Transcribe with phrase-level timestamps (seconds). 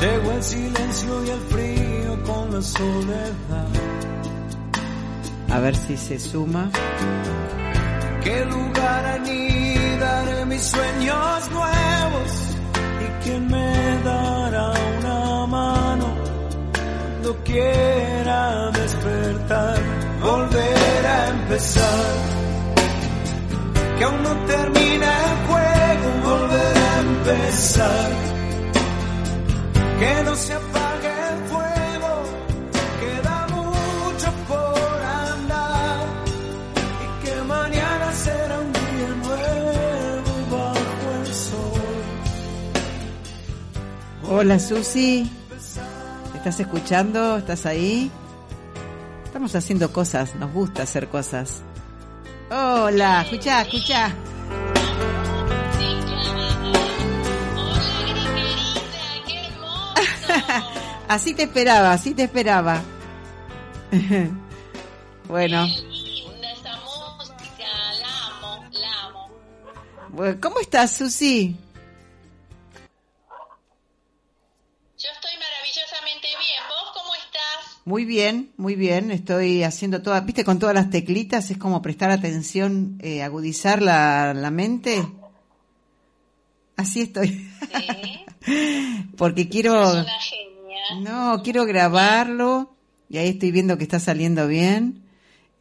[0.00, 3.68] Llegó el silencio y el frío con la soledad.
[5.50, 6.70] A ver si se suma.
[8.24, 12.30] ¿Qué lugar anidaré mis sueños nuevos?
[13.04, 16.06] ¿Y quién me dará una mano
[16.72, 19.78] cuando quiera despertar?
[20.22, 22.14] Volver a empezar.
[23.98, 28.39] Que aún no termina el juego, volver a empezar.
[30.00, 32.12] Que no se apague el fuego,
[33.00, 36.06] queda mucho por andar.
[37.04, 42.00] Y que mañana será un día nuevo bajo el sol.
[44.30, 45.30] Hola Susi,
[46.34, 47.36] ¿estás escuchando?
[47.36, 48.10] ¿Estás ahí?
[49.26, 51.60] Estamos haciendo cosas, nos gusta hacer cosas.
[52.50, 54.14] Hola, escucha, escucha.
[61.10, 62.84] Así te esperaba, así te esperaba.
[65.26, 67.66] bueno, linda esa música,
[68.00, 69.28] la amo, la amo.
[70.10, 71.56] bueno, ¿cómo estás, Susi?
[74.98, 76.62] Yo estoy maravillosamente bien.
[76.68, 77.80] ¿Vos cómo estás?
[77.84, 79.10] Muy bien, muy bien.
[79.10, 84.32] Estoy haciendo todas, viste, con todas las teclitas, es como prestar atención, eh, agudizar la,
[84.32, 85.04] la mente.
[86.76, 87.50] Así estoy.
[87.74, 89.06] Sí.
[89.16, 90.06] Porque quiero, una.
[90.96, 92.74] No, quiero grabarlo
[93.08, 95.06] y ahí estoy viendo que está saliendo bien.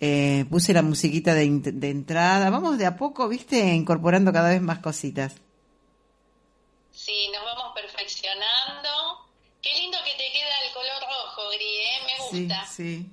[0.01, 2.49] Eh, puse la musiquita de, entrada.
[2.49, 5.35] Vamos de a poco, viste, incorporando cada vez más cositas.
[6.91, 8.89] Sí, nos vamos perfeccionando.
[9.61, 11.99] Qué lindo que te queda el color rojo, Gri, ¿eh?
[12.05, 12.65] Me Sí, gusta.
[12.65, 13.09] sí.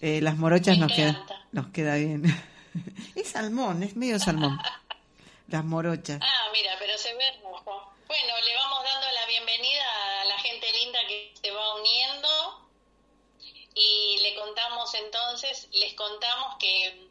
[0.00, 1.34] Eh, las morochas Me nos queda, encanta.
[1.52, 2.22] nos queda bien.
[3.14, 4.58] es salmón, es medio salmón.
[5.48, 6.20] Las morochas.
[6.22, 7.92] Ah, mira, pero se ve rojo.
[8.06, 9.82] Bueno, le vamos dando la bienvenida
[13.74, 17.08] y le contamos entonces, les contamos que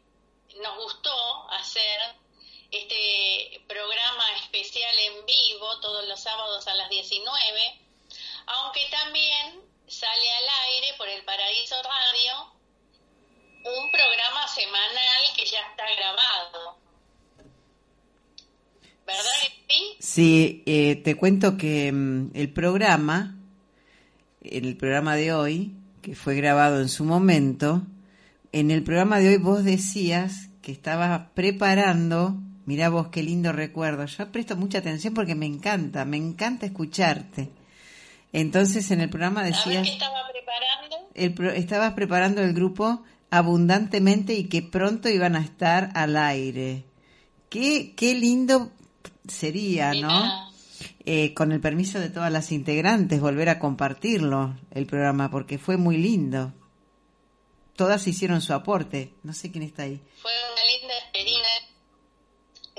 [0.62, 2.00] nos gustó hacer
[2.70, 7.80] este programa especial en vivo todos los sábados a las 19,
[8.46, 12.52] aunque también sale al aire por el Paraíso Radio
[13.64, 16.78] un programa semanal que ya está grabado.
[19.06, 19.32] ¿Verdad
[19.68, 19.96] sí?
[19.98, 23.39] Sí, eh, te cuento que mm, el programa,
[24.42, 27.82] el programa de hoy, que fue grabado en su momento,
[28.52, 32.36] en el programa de hoy vos decías que estabas preparando,
[32.66, 37.50] mirá vos qué lindo recuerdo, yo presto mucha atención porque me encanta, me encanta escucharte.
[38.32, 40.96] Entonces en el programa decías, qué estaba preparando.
[41.14, 46.84] el pro- estabas preparando el grupo abundantemente y que pronto iban a estar al aire.
[47.48, 48.70] Qué, qué lindo
[49.28, 50.49] sería, ¿no?
[51.04, 55.76] Eh, con el permiso de todas las integrantes, volver a compartirlo, el programa, porque fue
[55.76, 56.52] muy lindo.
[57.76, 59.14] Todas hicieron su aporte.
[59.22, 60.00] No sé quién está ahí.
[60.20, 61.68] Fue una linda experiencia.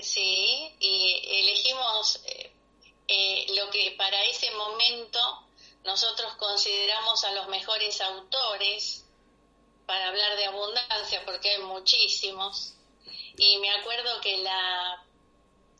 [0.02, 2.52] Sí, y elegimos eh,
[3.08, 5.20] eh, lo que para ese momento
[5.84, 9.06] nosotros consideramos a los mejores autores
[9.86, 12.76] para hablar de abundancia, porque hay muchísimos.
[13.38, 15.04] Y me acuerdo que la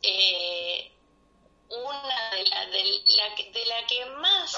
[0.02, 0.91] eh,
[1.72, 4.56] una de la, de, la, de la que más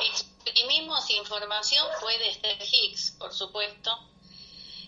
[0.00, 3.90] exprimimos información fue de Esther Hicks, por supuesto,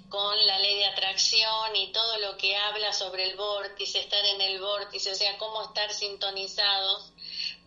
[0.09, 4.41] con la ley de atracción y todo lo que habla sobre el vórtice, estar en
[4.41, 7.13] el vórtice, o sea, cómo estar sintonizados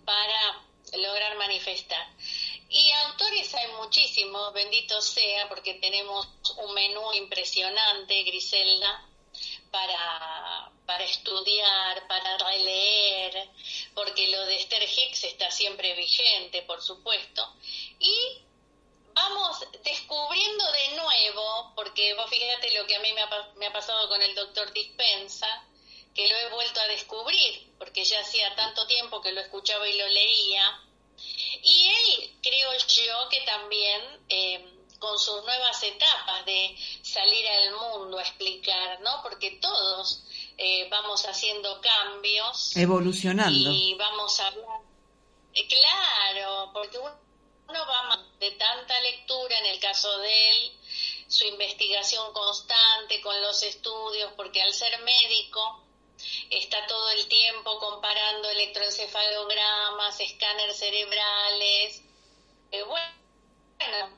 [0.05, 0.63] para
[0.93, 2.07] lograr manifestar.
[2.69, 6.27] Y autores hay muchísimos, bendito sea, porque tenemos
[6.57, 9.05] un menú impresionante, Griselda,
[9.71, 13.49] para, para estudiar, para releer,
[13.93, 17.45] porque lo de Esther Hicks está siempre vigente, por supuesto,
[17.99, 18.41] y
[19.13, 23.73] vamos descubriendo de nuevo, porque vos fíjate lo que a mí me ha, me ha
[23.73, 25.65] pasado con el doctor Dispensa,
[26.15, 29.97] que lo he vuelto a descubrir, porque ya hacía tanto tiempo que lo escuchaba y
[29.97, 30.81] lo leía,
[31.63, 38.17] y él, creo yo, que también eh, con sus nuevas etapas de salir al mundo
[38.17, 39.21] a explicar, ¿no?
[39.21, 40.23] Porque todos
[40.57, 42.75] eh, vamos haciendo cambios.
[42.75, 43.71] Evolucionando.
[43.71, 44.81] Y vamos a hablar.
[45.53, 47.15] eh, claro, porque uno,
[47.67, 50.77] uno va más de tanta lectura, en el caso de él,
[51.27, 55.83] su investigación constante con los estudios, porque al ser médico
[56.49, 62.01] está todo el tiempo comparando electroencefalogramas, escáneres cerebrales.
[62.71, 63.07] Eh, bueno,
[63.77, 64.09] bueno,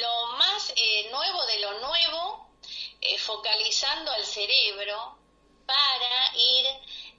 [0.00, 2.50] lo más eh, nuevo de lo nuevo,
[3.00, 5.17] eh, focalizando al cerebro
[5.68, 6.66] para ir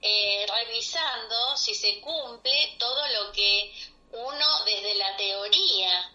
[0.02, 3.72] eh, revisando si se cumple todo lo que
[4.10, 6.12] uno desde la teoría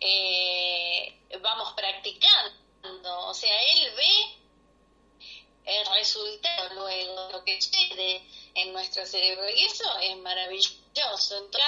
[0.00, 3.28] eh, vamos practicando.
[3.28, 4.36] O sea, él ve
[5.66, 9.46] el resultado luego, lo que sucede en nuestro cerebro.
[9.50, 11.36] Y eso es maravilloso.
[11.36, 11.64] Entonces,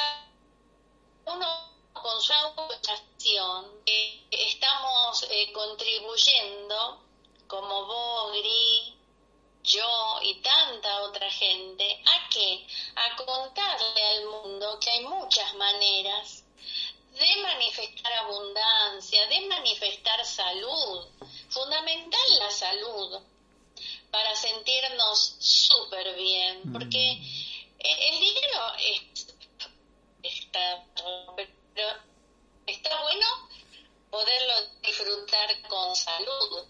[1.26, 7.02] uno con su autoacción eh, estamos contribuyendo,
[7.46, 8.95] como vos, Gris,
[9.66, 12.66] yo y tanta otra gente, ¿a qué?
[12.94, 16.44] A contarle al mundo que hay muchas maneras
[17.12, 21.06] de manifestar abundancia, de manifestar salud,
[21.48, 23.20] fundamental la salud,
[24.10, 27.12] para sentirnos súper bien, porque
[27.78, 29.26] eh, el dinero es,
[30.22, 30.84] está,
[31.36, 31.88] pero
[32.66, 33.26] está bueno
[34.10, 36.64] poderlo disfrutar con salud.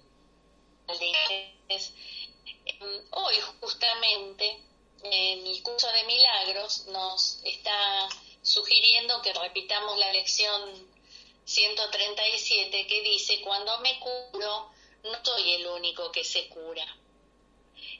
[1.68, 1.92] Es,
[3.10, 4.58] hoy justamente
[5.02, 8.08] en el curso de milagros nos está
[8.42, 10.88] sugiriendo que repitamos la lección
[11.44, 14.70] 137 que dice, cuando me curo,
[15.04, 16.84] no soy el único que se cura.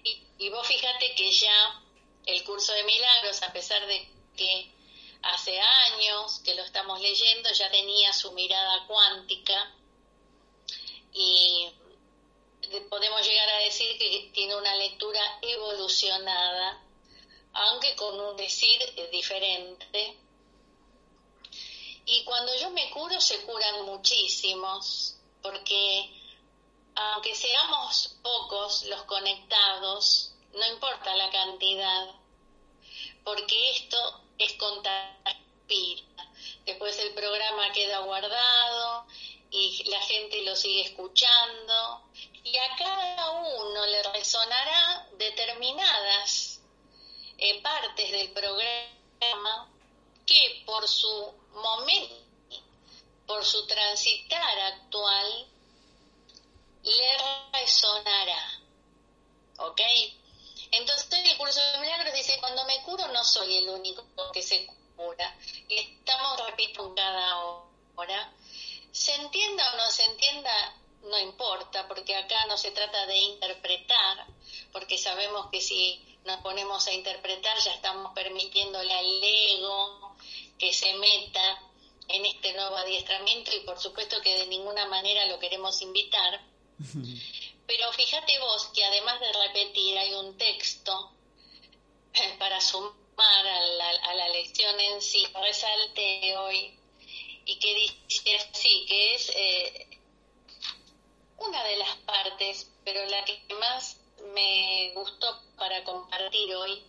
[0.02, 1.82] Y, y vos fíjate que ya
[2.26, 4.70] el curso de milagros, a pesar de que
[5.22, 9.74] hace años que lo estamos leyendo, ya tenía su mirada cuántica
[11.12, 11.68] y
[12.88, 16.82] podemos llegar a decir que tiene una lectura evolucionada,
[17.52, 18.78] aunque con un decir
[19.10, 20.16] diferente.
[22.04, 26.10] Y cuando yo me curo, se curan muchísimos, porque
[26.94, 32.14] aunque seamos pocos los conectados, no importa la cantidad,
[33.24, 35.36] porque esto es contagio.
[36.64, 39.06] Después el programa queda guardado
[39.58, 42.02] y la gente lo sigue escuchando
[42.44, 46.60] y a cada uno le resonará determinadas
[47.38, 49.72] eh, partes del programa
[50.26, 52.14] que por su momento,
[53.26, 55.46] por su transitar actual,
[56.82, 57.18] le
[57.52, 58.60] resonará.
[59.58, 59.80] ¿Ok?
[60.70, 64.66] Entonces el curso de milagros dice, cuando me curo no soy el único que se
[64.96, 65.34] cura.
[65.68, 67.38] Y estamos repito cada
[67.96, 68.32] hora.
[68.96, 74.26] Se entienda o no se entienda, no importa, porque acá no se trata de interpretar,
[74.72, 80.16] porque sabemos que si nos ponemos a interpretar ya estamos permitiéndole al ego
[80.58, 81.62] que se meta
[82.08, 86.40] en este nuevo adiestramiento y por supuesto que de ninguna manera lo queremos invitar.
[87.66, 91.12] Pero fíjate vos que además de repetir hay un texto
[92.38, 96.78] para sumar a la, a la lección en sí, resalte hoy,
[97.46, 99.86] y que dice así, que es eh,
[101.38, 103.98] una de las partes, pero la que más
[104.34, 106.82] me gustó para compartir hoy,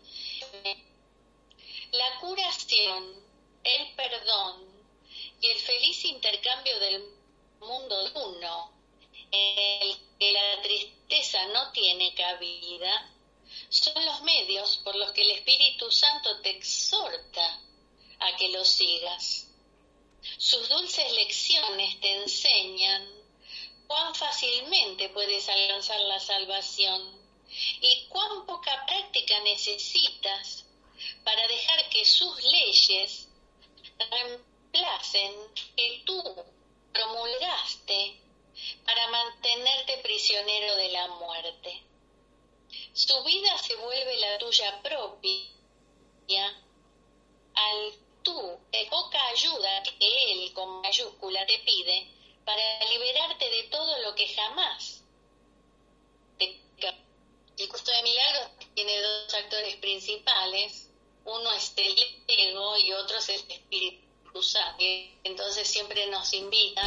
[1.91, 3.23] la curación,
[3.63, 4.65] el perdón
[5.39, 7.03] y el feliz intercambio del
[7.59, 8.71] mundo de uno,
[9.29, 13.11] en el que la tristeza no tiene cabida,
[13.69, 17.61] son los medios por los que el Espíritu Santo te exhorta
[18.19, 19.46] a que lo sigas.
[20.37, 23.07] Sus dulces lecciones te enseñan
[23.87, 27.27] cuán fácilmente puedes alcanzar la salvación
[27.81, 30.65] y cuán poca práctica necesitas
[31.23, 33.27] para dejar que sus leyes
[33.97, 35.33] reemplacen
[35.75, 36.21] que tú
[36.93, 38.19] promulgaste
[38.85, 41.83] para mantenerte prisionero de la muerte.
[42.93, 45.47] Su vida se vuelve la tuya propia
[47.53, 52.11] al tú, de poca ayuda que Él con mayúscula te pide
[52.43, 55.01] para liberarte de todo lo que jamás
[56.37, 56.59] te...
[57.57, 60.91] El curso de milagros tiene dos actores principales,
[61.25, 61.95] uno es el
[62.27, 64.83] ego y otro es el Espíritu Santo.
[65.23, 66.83] Entonces siempre nos invita,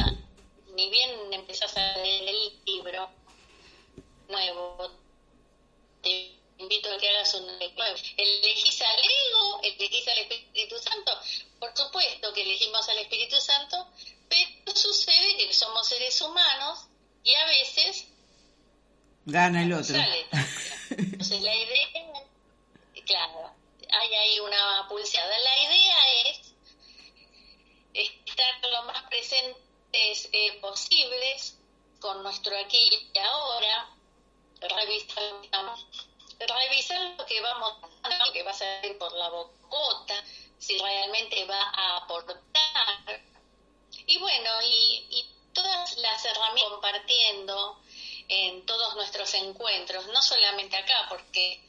[0.75, 3.09] ni bien empezás a leer el libro
[4.29, 4.91] nuevo,
[6.01, 7.49] te invito a que hagas un.
[7.49, 9.61] ¿Elegís al ego?
[9.63, 11.11] ¿Elegís al Espíritu Santo?
[11.59, 13.87] Por supuesto que elegimos al Espíritu Santo,
[14.29, 16.87] pero sucede que somos seres humanos
[17.23, 18.07] y a veces
[19.25, 19.95] Gana el otro.
[19.95, 20.25] sale
[20.89, 21.87] Entonces, la idea,
[23.05, 23.53] claro,
[23.89, 25.39] hay ahí una pulseada.
[25.39, 26.53] La idea es
[27.93, 31.57] estar lo más presentes eh, posibles
[31.99, 33.89] con nuestro aquí y ahora,
[34.61, 35.75] revisar,
[36.47, 37.73] revisar lo que vamos
[38.25, 40.23] lo que va a salir por la bocota,
[40.57, 43.21] si realmente va a aportar.
[44.07, 47.81] Y bueno, y, todas las herramientas compartiendo
[48.29, 51.61] en todos nuestros encuentros, no solamente acá, porque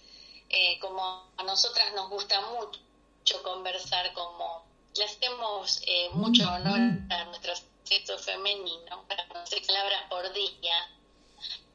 [0.48, 4.64] eh, como a nosotras nos gusta mucho conversar, como
[4.94, 6.78] le hacemos eh, mucho honor
[7.10, 10.88] a nuestro sexo femenino, para palabras por día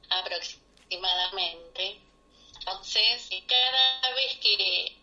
[0.10, 2.07] aproximadamente.
[2.68, 4.98] Entonces, cada vez que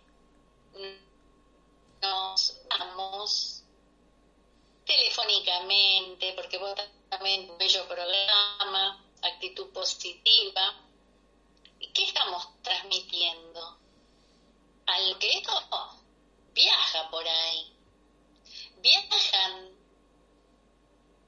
[2.03, 3.63] nos vamos
[4.85, 6.75] telefónicamente, porque vos
[7.09, 10.79] también un bello programa, actitud positiva.
[11.95, 13.79] ¿Qué estamos transmitiendo?
[14.85, 16.05] Al que esto
[16.53, 17.73] viaja por ahí.
[18.77, 19.71] Viajan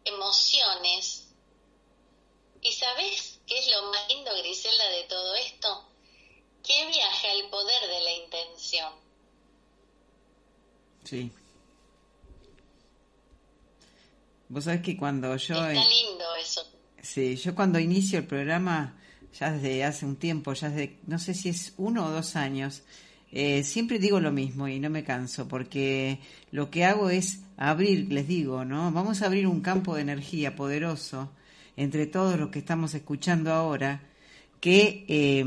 [0.05, 1.29] emociones.
[2.61, 5.96] ¿Y sabes qué es lo más lindo, Griselda, de todo esto?
[6.67, 8.93] Que viaja el poder de la intención.
[11.05, 11.31] Sí.
[14.49, 15.55] Vos sabés que cuando yo...
[15.55, 16.63] Está lindo eso.
[17.03, 18.97] Sí, yo cuando inicio el programa,
[19.39, 22.83] ya desde hace un tiempo, ya desde, no sé si es uno o dos años,
[23.31, 26.19] eh, siempre digo lo mismo y no me canso, porque
[26.51, 28.91] lo que hago es abrir, les digo, ¿no?
[28.91, 31.31] Vamos a abrir un campo de energía poderoso
[31.77, 34.01] entre todos los que estamos escuchando ahora,
[34.61, 35.45] que eh,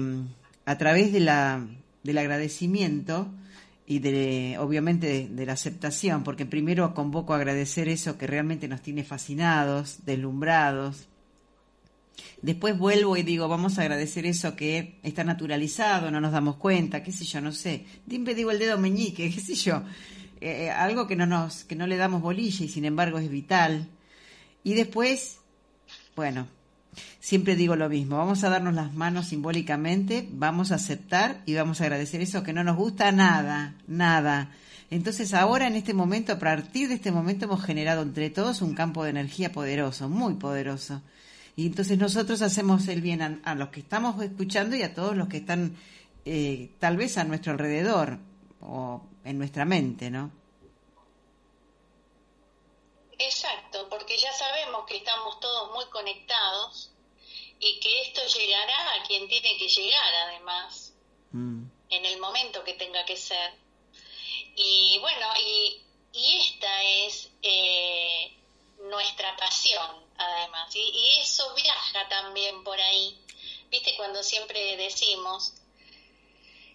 [0.65, 1.65] a través de la,
[2.03, 3.31] del agradecimiento
[3.89, 8.81] y de, obviamente de, la aceptación, porque primero convoco a agradecer eso que realmente nos
[8.81, 11.07] tiene fascinados, deslumbrados.
[12.41, 17.01] Después vuelvo y digo, vamos a agradecer eso que está naturalizado, no nos damos cuenta,
[17.01, 17.85] qué sé yo, no sé.
[18.07, 19.81] Siempre digo el dedo meñique, qué sé yo.
[20.39, 23.29] Eh, eh, algo que no nos, que no le damos bolilla y sin embargo es
[23.29, 23.87] vital.
[24.63, 25.39] Y después,
[26.15, 26.47] bueno,
[27.19, 31.81] siempre digo lo mismo, vamos a darnos las manos simbólicamente, vamos a aceptar y vamos
[31.81, 34.51] a agradecer eso que no nos gusta nada, nada.
[34.91, 38.73] Entonces ahora en este momento, a partir de este momento hemos generado entre todos un
[38.73, 41.01] campo de energía poderoso, muy poderoso.
[41.55, 45.27] Y entonces nosotros hacemos el bien a, los que estamos escuchando y a todos los
[45.27, 45.75] que están
[46.25, 48.17] eh, tal vez a nuestro alrededor
[48.61, 50.31] o en nuestra mente, ¿no?
[53.19, 53.58] Exacto,
[54.89, 56.91] que estamos todos muy conectados
[57.59, 60.93] y que esto llegará a quien tiene que llegar, además,
[61.31, 61.63] mm.
[61.89, 63.53] en el momento que tenga que ser.
[64.55, 65.81] Y bueno, y,
[66.11, 68.33] y esta es eh,
[68.89, 73.17] nuestra pasión, además, y, y eso viaja también por ahí.
[73.69, 75.53] ¿Viste cuando siempre decimos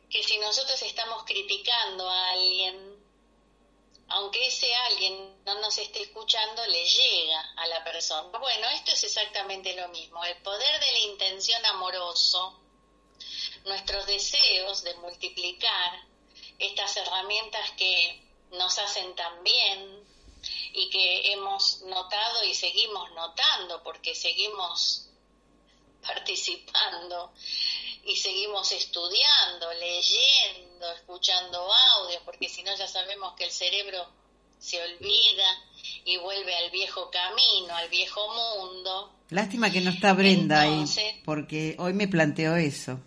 [0.09, 2.94] que si nosotros estamos criticando a alguien,
[4.09, 8.39] aunque ese alguien no nos esté escuchando, le llega a la persona.
[8.39, 10.23] Bueno, esto es exactamente lo mismo.
[10.25, 12.61] El poder de la intención amoroso,
[13.65, 16.01] nuestros deseos de multiplicar
[16.59, 20.05] estas herramientas que nos hacen tan bien
[20.73, 25.09] y que hemos notado y seguimos notando porque seguimos
[26.03, 27.33] participando
[28.05, 34.07] y seguimos estudiando, leyendo, escuchando audios, porque si no ya sabemos que el cerebro
[34.59, 35.45] se olvida
[36.05, 39.12] y vuelve al viejo camino, al viejo mundo.
[39.31, 40.85] Lástima que no está Brenda ahí,
[41.25, 43.00] porque hoy me planteó eso.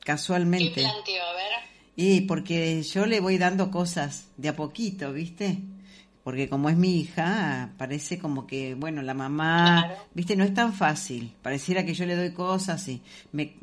[0.00, 0.74] Casualmente.
[0.74, 1.24] ¿Qué planteó?
[1.24, 1.52] A ver.
[1.94, 5.58] Y porque yo le voy dando cosas de a poquito, ¿viste?
[6.24, 10.72] porque como es mi hija, parece como que, bueno, la mamá, viste, no es tan
[10.72, 11.34] fácil.
[11.42, 13.56] Pareciera que yo le doy cosas y me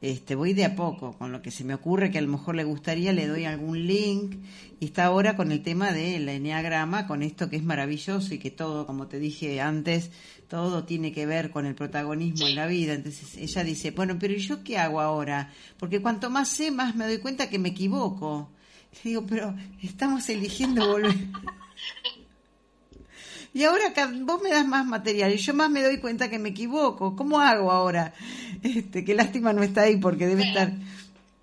[0.00, 2.54] este voy de a poco con lo que se me ocurre que a lo mejor
[2.54, 4.36] le gustaría, le doy algún link
[4.78, 8.52] y está ahora con el tema del enneagrama, con esto que es maravilloso y que
[8.52, 10.12] todo, como te dije antes,
[10.46, 12.94] todo tiene que ver con el protagonismo en la vida.
[12.94, 15.52] Entonces ella dice, bueno, pero ¿y yo qué hago ahora?
[15.78, 18.50] Porque cuanto más sé, más me doy cuenta que me equivoco.
[19.02, 21.14] Le digo, pero estamos eligiendo volver.
[23.54, 26.50] Y ahora vos me das más material y yo más me doy cuenta que me
[26.50, 27.16] equivoco.
[27.16, 28.14] ¿Cómo hago ahora?
[28.62, 30.72] Este, qué lástima no está ahí porque debe estar.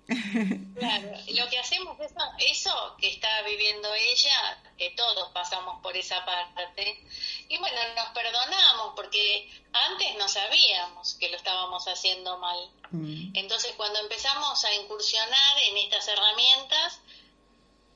[0.06, 2.12] Claro, lo que hacemos es
[2.52, 7.04] eso que está viviendo ella, que todos pasamos por esa parte,
[7.48, 12.70] y bueno, nos perdonamos porque antes no sabíamos que lo estábamos haciendo mal.
[12.92, 13.34] Mm.
[13.34, 17.00] Entonces, cuando empezamos a incursionar en estas herramientas,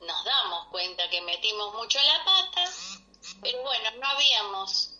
[0.01, 2.69] nos damos cuenta que metimos mucho la pata,
[3.41, 4.91] pero bueno, no habíamos,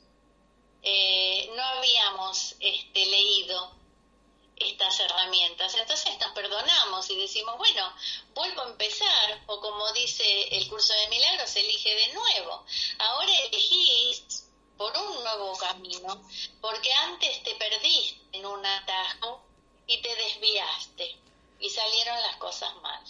[0.83, 3.71] eh, no habíamos este, leído
[4.57, 5.73] estas herramientas.
[5.75, 7.93] Entonces nos perdonamos y decimos, bueno,
[8.33, 12.65] vuelvo a empezar, o como dice el curso de milagros, elige de nuevo.
[12.99, 14.45] Ahora elegís
[14.77, 16.21] por un nuevo camino,
[16.59, 19.43] porque antes te perdiste en un atajo
[19.85, 21.17] y te desviaste
[21.59, 23.03] y salieron las cosas mal.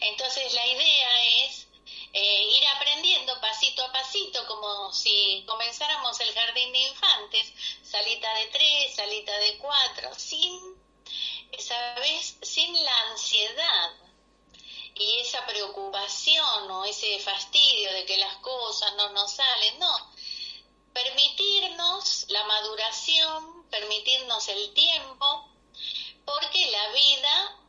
[0.00, 1.66] Entonces la idea es
[2.12, 8.46] eh, ir aprendiendo pasito a pasito, como si comenzáramos el jardín de infantes, salita de
[8.46, 10.60] tres, salita de cuatro, sin,
[11.58, 12.36] ¿sabes?
[12.42, 13.92] Sin la ansiedad
[14.94, 20.12] y esa preocupación o ese fastidio de que las cosas no nos salen, no.
[20.92, 25.48] Permitirnos la maduración, permitirnos el tiempo,
[26.26, 27.61] porque la vida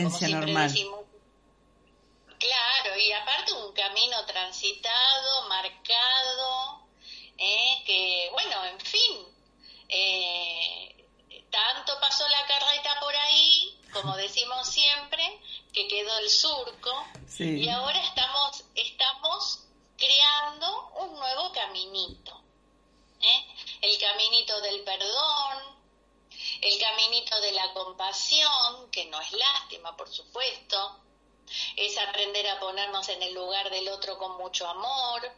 [0.00, 1.06] Una resistencia normal.
[2.38, 6.86] Claro, y aparte un camino transitado, marcado,
[7.38, 9.26] eh, que, bueno, en fin,
[9.88, 11.06] eh,
[11.50, 15.40] tanto pasó la carreta por ahí, como decimos siempre,
[15.72, 17.06] que quedó el surco,
[17.38, 19.60] y ahora estamos, estamos
[19.96, 22.42] creando un nuevo caminito.
[23.20, 23.46] ¿eh?
[23.82, 25.76] El caminito del perdón,
[26.60, 31.00] el caminito de la compasión, que no es lástima, por supuesto,
[31.76, 35.30] es aprender a ponernos en el lugar del otro con mucho amor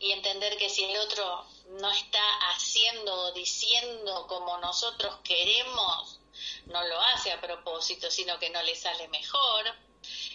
[0.00, 1.46] y entender que si el otro
[1.80, 6.18] no está haciendo o diciendo como nosotros queremos,
[6.66, 9.76] no lo hace a propósito, sino que no le sale mejor.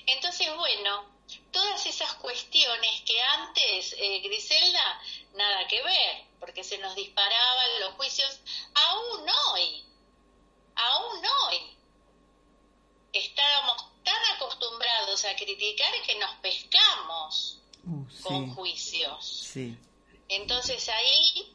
[0.06, 1.06] Entonces, bueno,
[1.52, 5.02] todas esas cuestiones que antes, eh, Griselda,
[5.34, 8.40] nada que ver, porque se nos disparaban los juicios,
[8.74, 9.84] aún hoy,
[10.76, 11.78] aún hoy,
[13.12, 19.52] estábamos tan acostumbrados a criticar que nos pescamos uh, con juicios.
[20.30, 21.54] Entonces ahí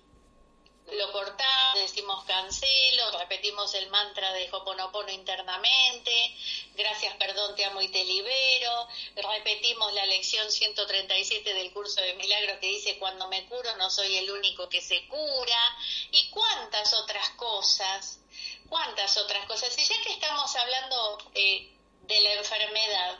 [0.92, 6.34] lo cortamos, decimos cancelo, repetimos el mantra de Hoponopono internamente,
[6.74, 12.58] gracias, perdón, te amo y te libero, repetimos la lección 137 del curso de milagros
[12.58, 15.76] que dice cuando me curo no soy el único que se cura,
[16.10, 18.20] y cuántas otras cosas,
[18.68, 19.76] cuántas otras cosas.
[19.76, 21.70] Y ya que estamos hablando eh,
[22.02, 23.18] de la enfermedad.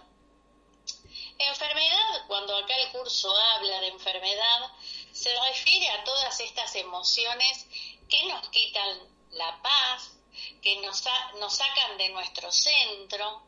[1.38, 4.72] Enfermedad, cuando acá el curso habla de enfermedad,
[5.12, 7.66] se refiere a todas estas emociones
[8.08, 8.98] que nos quitan
[9.30, 10.16] la paz,
[10.62, 11.02] que nos,
[11.38, 13.42] nos sacan de nuestro centro.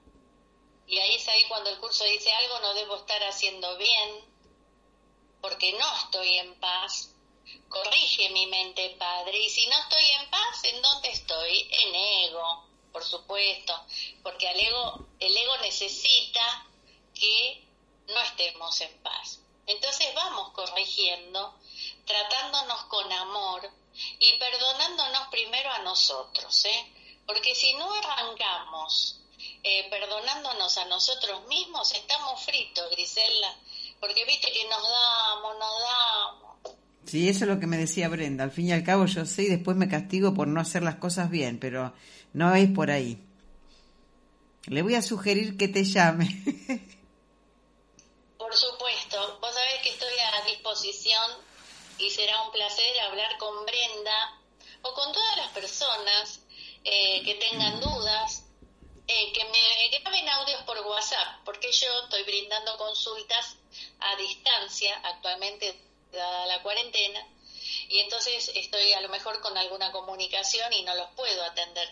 [0.86, 4.24] Y ahí es ahí cuando el curso dice algo no debo estar haciendo bien,
[5.40, 7.14] porque no estoy en paz.
[7.68, 9.38] Corrige mi mente, Padre.
[9.38, 11.68] Y si no estoy en paz, ¿en dónde estoy?
[11.70, 13.74] En ego por supuesto,
[14.22, 16.66] porque el ego, el ego necesita
[17.14, 17.69] que
[18.12, 19.40] no estemos en paz.
[19.66, 21.54] Entonces vamos corrigiendo,
[22.04, 23.70] tratándonos con amor
[24.18, 26.92] y perdonándonos primero a nosotros, ¿eh?
[27.26, 29.20] Porque si no arrancamos
[29.62, 33.54] eh, perdonándonos a nosotros mismos, estamos fritos, Grisela,
[34.00, 36.76] porque viste que nos damos, nos damos.
[37.04, 38.44] Sí, eso es lo que me decía Brenda.
[38.44, 40.96] Al fin y al cabo yo sé y después me castigo por no hacer las
[40.96, 41.92] cosas bien, pero
[42.32, 43.22] no es por ahí.
[44.66, 46.28] Le voy a sugerir que te llame.
[48.50, 51.46] Por supuesto, vos sabés que estoy a disposición
[51.98, 54.40] y será un placer hablar con Brenda
[54.82, 56.40] o con todas las personas
[56.82, 58.42] eh, que tengan dudas,
[59.06, 63.54] eh, que me graben audios por WhatsApp, porque yo estoy brindando consultas
[64.00, 67.24] a distancia actualmente dada la cuarentena
[67.88, 71.88] y entonces estoy a lo mejor con alguna comunicación y no los puedo atender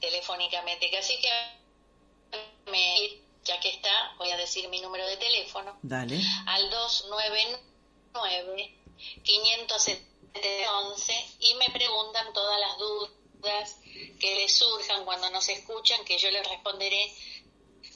[0.00, 0.96] telefónicamente.
[0.96, 2.38] Así que
[2.70, 5.78] me, ya que está, voy a decir mi número de teléfono.
[5.82, 6.20] Dale.
[6.46, 8.74] Al 299
[9.22, 13.76] 511 y me preguntan todas las dudas
[14.20, 17.12] que les surjan cuando nos escuchan, que yo les responderé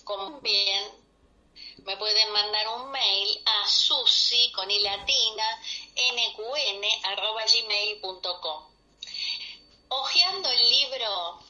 [0.05, 1.03] como bien
[1.85, 5.45] me pueden mandar un mail a susi con i latina
[6.15, 8.63] nqn arroba gmail.com.
[9.89, 11.41] Ojeando el libro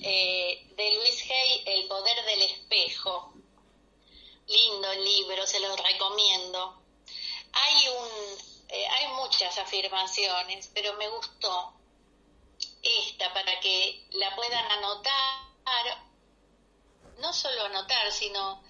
[0.00, 3.34] eh, de Luis Hay, El poder del espejo,
[4.46, 6.82] lindo libro, se los recomiendo.
[7.52, 8.08] Hay un,
[8.68, 11.74] eh, hay muchas afirmaciones, pero me gustó
[12.82, 16.04] esta para que la puedan anotar,
[17.18, 18.62] no solo anotar, sino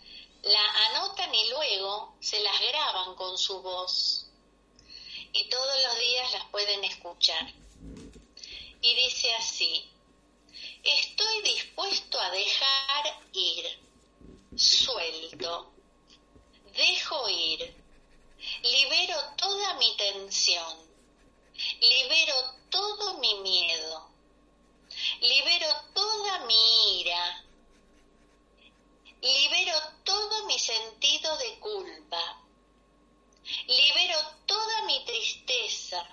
[0.42, 4.26] la anotan y luego se las graban con su voz
[5.32, 7.52] y todos los días las pueden escuchar.
[8.80, 9.88] Y dice así,
[10.82, 13.78] estoy dispuesto a dejar ir,
[14.56, 15.72] suelto,
[16.74, 17.74] dejo ir,
[18.62, 20.76] libero toda mi tensión,
[21.80, 22.34] libero
[22.70, 24.08] todo mi miedo,
[25.20, 27.44] libero toda mi ira,
[29.20, 32.42] libero todo mi sentido de culpa,
[33.66, 36.06] libero toda mi tristeza,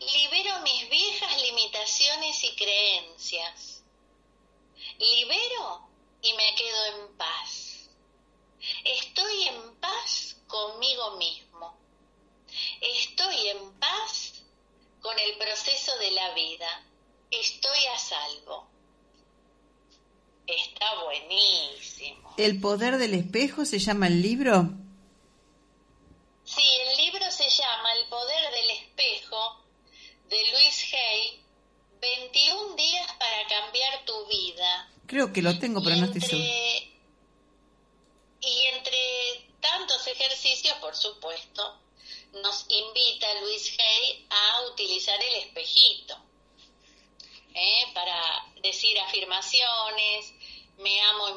[0.00, 3.82] libero mis viejas limitaciones y creencias,
[4.98, 5.88] libero
[6.22, 7.88] y me quedo en paz.
[8.84, 11.76] Estoy en paz conmigo mismo.
[12.80, 14.32] Estoy en paz
[15.00, 16.84] con el proceso de la vida.
[17.30, 18.66] Estoy a salvo.
[20.46, 22.25] Está buenísimo.
[22.36, 24.70] ¿El poder del espejo se llama el libro?
[26.44, 29.64] Sí, el libro se llama El poder del espejo
[30.28, 31.40] de Luis Hay,
[32.00, 34.92] 21 días para cambiar tu vida.
[35.06, 36.48] Creo que lo tengo, pero Y no estoy seguro.
[38.40, 41.80] Y entre tantos ejercicios, por supuesto,
[42.42, 46.16] nos invita Luis Hay a utilizar el espejito
[47.54, 47.86] ¿eh?
[47.94, 50.32] para decir afirmaciones,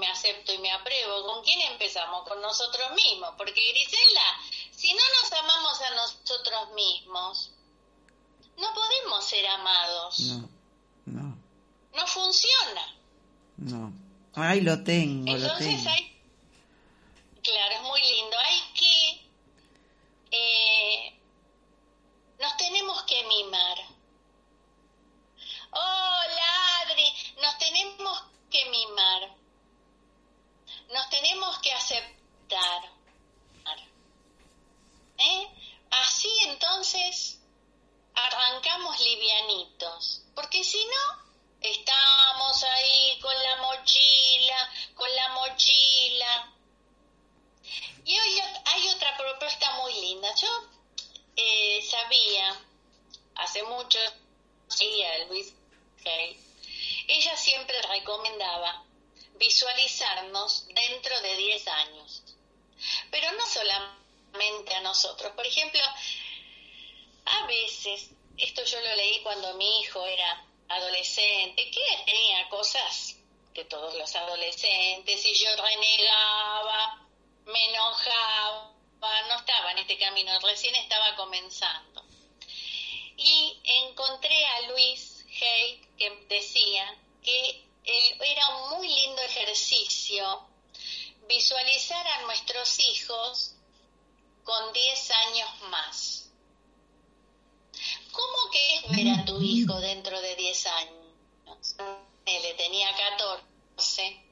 [0.09, 1.23] me acepto y me apruebo.
[1.27, 2.27] ¿Con quién empezamos?
[2.27, 3.29] Con nosotros mismos.
[3.37, 4.37] Porque Grisela,
[4.75, 7.51] si no nos amamos a nosotros mismos,
[8.57, 10.19] no podemos ser amados.
[10.19, 10.49] No,
[11.05, 11.37] no,
[11.95, 12.95] No funciona.
[13.57, 13.93] no.
[14.35, 15.89] Ay, lo tengo, lo Entonces tengo.
[15.89, 16.21] hay,
[17.43, 18.37] claro, es muy lindo,
[51.39, 52.59] eh, sabía,
[53.35, 55.53] hace mucho, a Luis
[57.07, 58.83] ella siempre recomendaba
[59.35, 62.23] visualizarnos dentro de 10 años.
[63.09, 65.31] Pero no solamente a nosotros.
[65.33, 65.81] Por ejemplo,
[67.25, 73.15] a veces, esto yo lo leí cuando mi hijo era adolescente, que tenía cosas
[73.53, 77.07] de todos los adolescentes, y yo renegaba,
[77.45, 78.68] me enojaba,
[79.01, 82.03] no estaba en este camino, recién estaba comenzando.
[83.17, 90.47] Y encontré a Luis Hay que decía que era un muy lindo ejercicio
[91.27, 93.55] visualizar a nuestros hijos
[94.43, 96.31] con 10 años más.
[98.11, 101.75] ¿Cómo que es ver a tu hijo dentro de 10 años?
[102.25, 104.28] Él tenía 14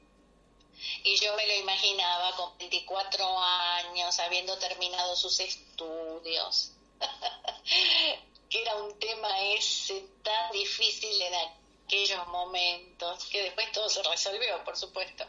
[1.04, 6.72] y yo me lo imaginaba con 24 años, habiendo terminado sus estudios.
[8.50, 14.64] que era un tema ese tan difícil en aquellos momentos, que después todo se resolvió,
[14.64, 15.24] por supuesto.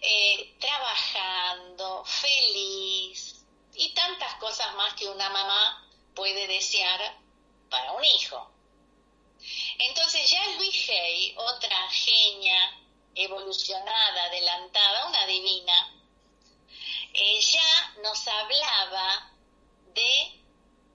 [0.00, 7.18] Eh, trabajando, feliz y tantas cosas más que una mamá puede desear
[7.68, 8.50] para un hijo.
[9.78, 12.79] Entonces ya Luis Hay, otra genia
[13.14, 16.00] evolucionada, adelantada, una divina,
[17.12, 19.32] ella nos hablaba
[19.94, 20.40] de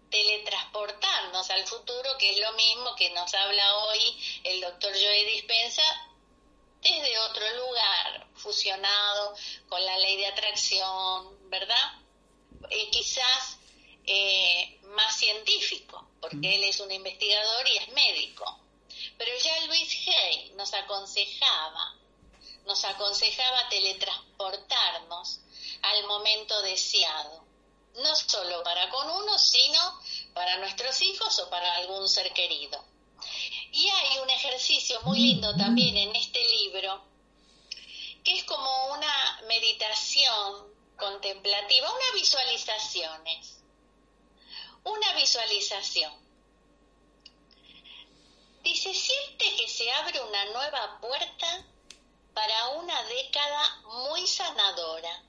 [0.10, 5.84] teletransportarnos al futuro, que es lo mismo que nos habla hoy el doctor Joe Dispensa
[6.82, 9.36] desde otro lugar, fusionado
[9.67, 11.93] con la ley de atracción, ¿verdad?
[12.69, 13.58] Eh, quizás
[14.06, 18.60] eh, más científico, porque él es un investigador y es médico.
[19.17, 21.95] Pero ya Luis Hay nos aconsejaba,
[22.65, 25.39] nos aconsejaba teletransportarnos
[25.82, 27.45] al momento deseado,
[27.95, 30.01] no solo para con uno, sino
[30.34, 32.84] para nuestros hijos o para algún ser querido.
[33.71, 37.04] Y hay un ejercicio muy lindo también en este libro
[38.23, 43.60] que es como una meditación contemplativa, una visualizaciones,
[44.84, 46.12] una visualización.
[48.63, 51.65] Dice, siente que se abre una nueva puerta
[52.36, 55.24] para una década muy sanadora,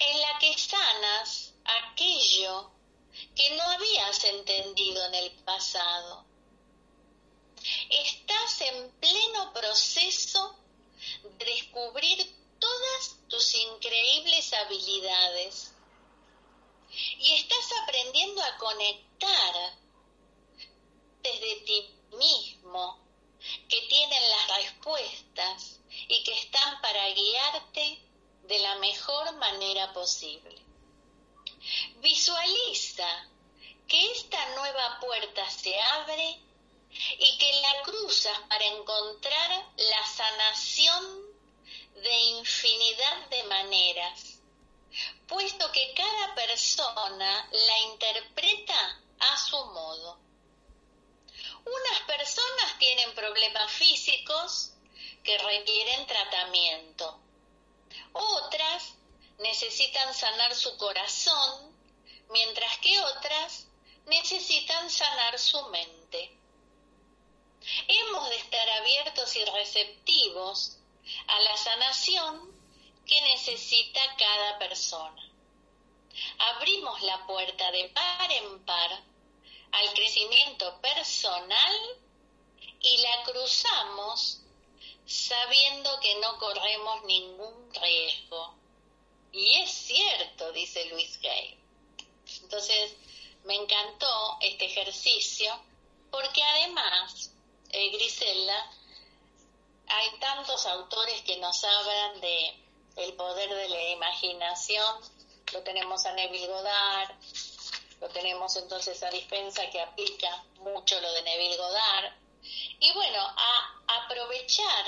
[0.00, 2.72] en la que sanas aquello
[3.36, 6.26] que no habías entendido en el pasado.
[7.88, 10.58] Estás en pleno proceso
[11.22, 15.72] de descubrir todas tus increíbles habilidades
[16.90, 19.54] y estás aprendiendo a conectar
[21.22, 22.99] desde ti mismo
[23.68, 28.02] que tienen las respuestas y que están para guiarte
[28.44, 30.56] de la mejor manera posible.
[31.96, 33.28] Visualiza
[33.86, 36.40] que esta nueva puerta se abre
[37.18, 41.30] y que la cruzas para encontrar la sanación
[41.94, 44.40] de infinidad de maneras,
[45.28, 50.18] puesto que cada persona la interpreta a su modo.
[51.70, 54.72] Unas personas tienen problemas físicos
[55.22, 57.20] que requieren tratamiento.
[58.12, 58.94] Otras
[59.38, 61.76] necesitan sanar su corazón,
[62.30, 63.66] mientras que otras
[64.06, 66.36] necesitan sanar su mente.
[67.86, 70.78] Hemos de estar abiertos y receptivos
[71.28, 72.50] a la sanación
[73.06, 75.22] que necesita cada persona.
[76.38, 79.09] Abrimos la puerta de par en par
[79.72, 81.76] al crecimiento personal
[82.80, 84.40] y la cruzamos
[85.06, 88.54] sabiendo que no corremos ningún riesgo.
[89.32, 91.58] Y es cierto, dice Luis Gay.
[92.42, 92.94] Entonces,
[93.44, 95.52] me encantó este ejercicio
[96.10, 97.32] porque además,
[97.70, 97.90] eh,
[99.86, 102.54] hay tantos autores que nos hablan de
[102.96, 104.96] el poder de la imaginación.
[105.52, 107.16] Lo tenemos a Neville Goddard,
[108.00, 112.12] lo tenemos entonces a Dispensa que aplica mucho lo de Neville Goddard.
[112.80, 114.84] Y bueno, a aprovechar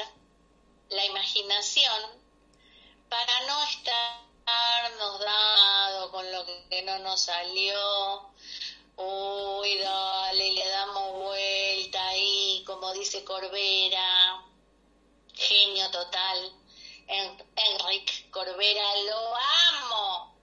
[0.89, 2.23] la imaginación
[3.09, 8.31] para no estarnos dado con lo que no nos salió.
[8.97, 14.43] Uy, dale, le damos vuelta ahí, como dice Corbera,
[15.35, 16.53] genio total.
[17.07, 20.35] Enrique Corbera, lo amo.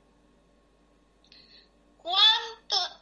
[2.01, 2.38] ¿Cuánto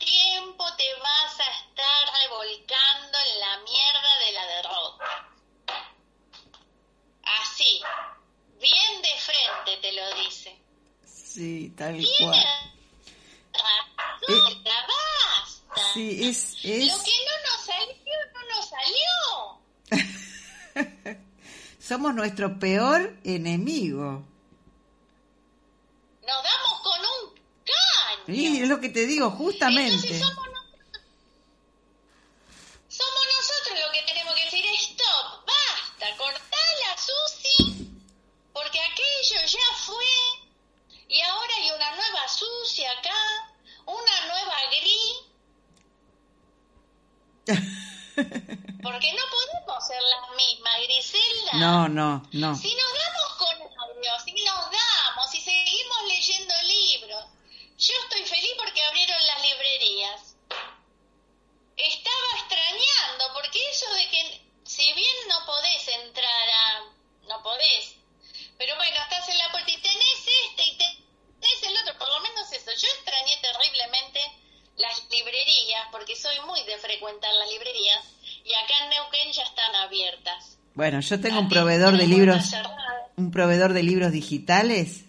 [0.07, 5.09] tiempo te vas a estar revolcando en la mierda de la derrota?
[7.23, 7.81] Así,
[8.59, 10.57] bien de frente te lo dice.
[11.05, 12.45] Sí, tal cual.
[13.53, 15.81] razón, la basta.
[15.93, 16.87] Sí, es, es...
[16.87, 19.17] Lo que no nos salió, no nos salió.
[21.79, 24.23] Somos nuestro peor enemigo.
[26.21, 26.86] Nos damos.
[28.27, 29.93] Sí, es lo que te digo, justamente.
[29.93, 31.01] Entonces somos nosotros,
[32.89, 37.87] somos nosotros los que tenemos que decir stop, basta, cortala, Susi,
[38.51, 40.05] porque aquello ya fue
[41.07, 43.15] y ahora hay una nueva Susi acá,
[43.85, 45.27] una nueva gris,
[48.83, 51.53] porque no podemos ser las mismas, Griselda.
[51.53, 52.55] No, no, no.
[52.57, 57.25] Si nos damos con audio, si nos damos, si seguimos leyendo libros,
[57.77, 60.35] yo estoy feliz porque abrieron las librerías.
[61.77, 66.83] Estaba extrañando, porque eso de que, si bien no podés entrar a...
[67.27, 67.95] no podés,
[68.59, 72.19] pero bueno, estás en la puerta y tenés este y tenés el otro, por lo
[72.19, 72.71] menos eso.
[72.75, 74.19] Yo extrañé terriblemente
[74.75, 78.03] las librerías, porque soy muy de frecuentar las librerías,
[78.43, 80.57] y acá en Neuquén ya están abiertas.
[80.75, 82.51] Bueno, yo tengo un proveedor de libros,
[83.15, 85.05] un proveedor de libros digitales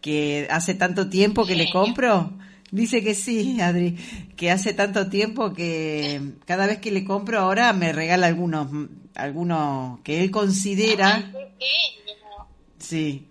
[0.00, 2.32] que hace tanto tiempo que le compro.
[2.74, 3.94] Dice que sí, Adri,
[4.36, 8.66] que hace tanto tiempo que cada vez que le compro ahora me regala algunos,
[9.14, 12.48] algunos que él considera, Ay, qué genio.
[12.80, 13.28] sí,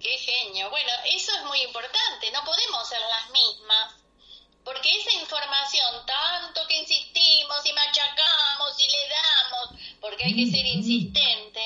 [0.00, 0.68] Qué genio.
[0.70, 2.28] Bueno, eso es muy importante.
[2.32, 3.94] No podemos ser las mismas.
[4.64, 10.66] Porque esa información, tanto que insistimos y machacamos y le damos, porque hay que ser
[10.66, 11.62] insistente,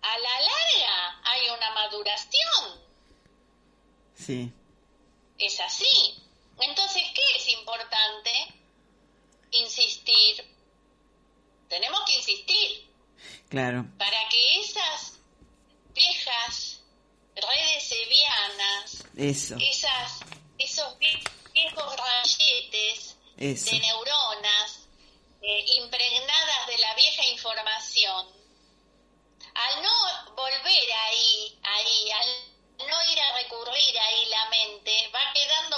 [0.00, 2.89] a la larga hay una maduración.
[4.24, 4.52] Sí,
[5.38, 6.22] Es así.
[6.60, 8.30] Entonces, ¿qué es importante?
[9.52, 10.44] Insistir.
[11.68, 12.90] Tenemos que insistir
[13.48, 15.18] claro, para que esas
[15.94, 16.80] viejas
[17.34, 20.20] redes sevianas, eso, esas,
[20.58, 24.19] esos vie- viejos rayetes eso, de neuronas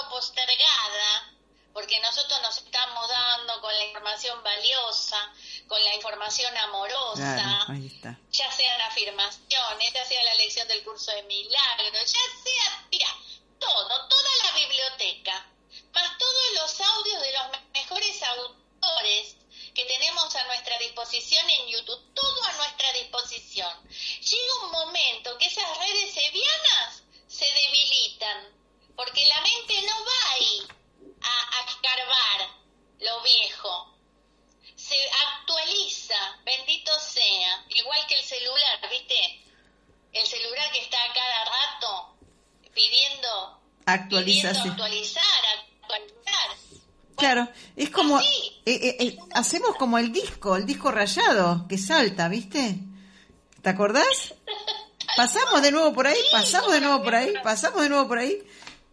[0.09, 1.33] postergada,
[1.73, 5.33] porque nosotros nos estamos dando con la información valiosa,
[5.67, 8.17] con la información amorosa, Claro, ahí está.
[8.31, 13.07] ya sean afirmaciones, ya sea la lección del curso de milagros, ya sea, mira,
[13.59, 15.45] todo, toda la biblioteca,
[15.93, 19.35] más todos los audios de los me- mejores autores
[19.73, 23.89] que tenemos a nuestra disposición en YouTube, todo a nuestra disposición.
[23.89, 27.02] Llega un momento que esas redes sevianas
[27.43, 28.37] se debilitan,
[28.95, 30.67] porque la mente no va ahí
[31.21, 32.49] a, a escarbar
[32.99, 33.97] lo viejo,
[34.75, 34.95] se
[35.27, 39.43] actualiza, bendito sea, igual que el celular, ¿viste?
[40.13, 42.15] El celular que está a cada rato
[42.73, 44.71] pidiendo, pidiendo Actualización.
[44.71, 45.23] actualizar,
[45.81, 46.57] actualizar.
[47.17, 48.25] Claro, es como eh,
[48.65, 52.77] eh, eh, hacemos como el disco, el disco rayado que salta, ¿viste?
[53.61, 54.33] ¿Te acordás?
[55.15, 58.41] Pasamos de nuevo por ahí, pasamos de nuevo por ahí, pasamos de nuevo por ahí.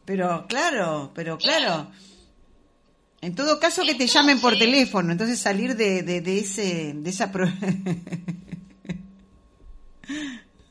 [0.05, 1.91] Pero claro, pero claro.
[3.23, 7.11] En todo caso que te llamen por teléfono, entonces salir de, de, de ese de
[7.11, 7.47] esa pro-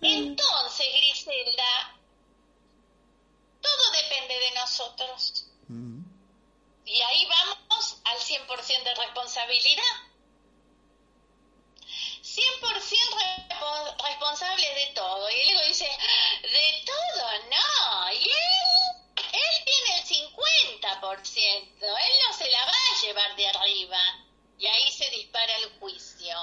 [0.02, 1.96] Entonces, Griselda,
[3.62, 5.46] todo depende de nosotros.
[6.86, 9.84] Y ahí vamos al 100% de responsabilidad.
[12.36, 13.18] 100%
[13.50, 15.30] repo- responsables de todo.
[15.30, 15.86] Y el ego dice,
[16.44, 18.14] de todo, no.
[18.14, 21.82] Y él tiene el 50%.
[21.82, 24.02] Él no se la va a llevar de arriba.
[24.58, 26.36] Y ahí se dispara el juicio.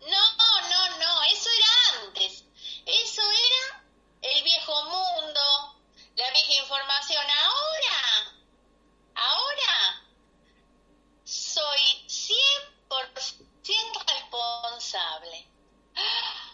[0.00, 0.36] No,
[0.68, 2.44] no, no, eso era antes.
[2.84, 3.84] Eso era
[4.22, 5.80] el viejo mundo,
[6.16, 7.26] la vieja información.
[7.30, 8.34] Ahora,
[9.14, 10.02] ahora
[11.24, 15.46] soy 100% responsable.
[15.96, 16.52] ¡Ah!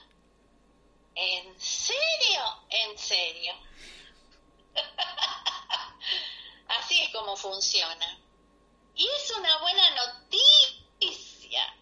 [1.14, 2.64] ¿En serio?
[2.70, 3.54] ¿En serio?
[6.68, 8.18] Así es como funciona.
[8.94, 11.76] Y es una buena noticia.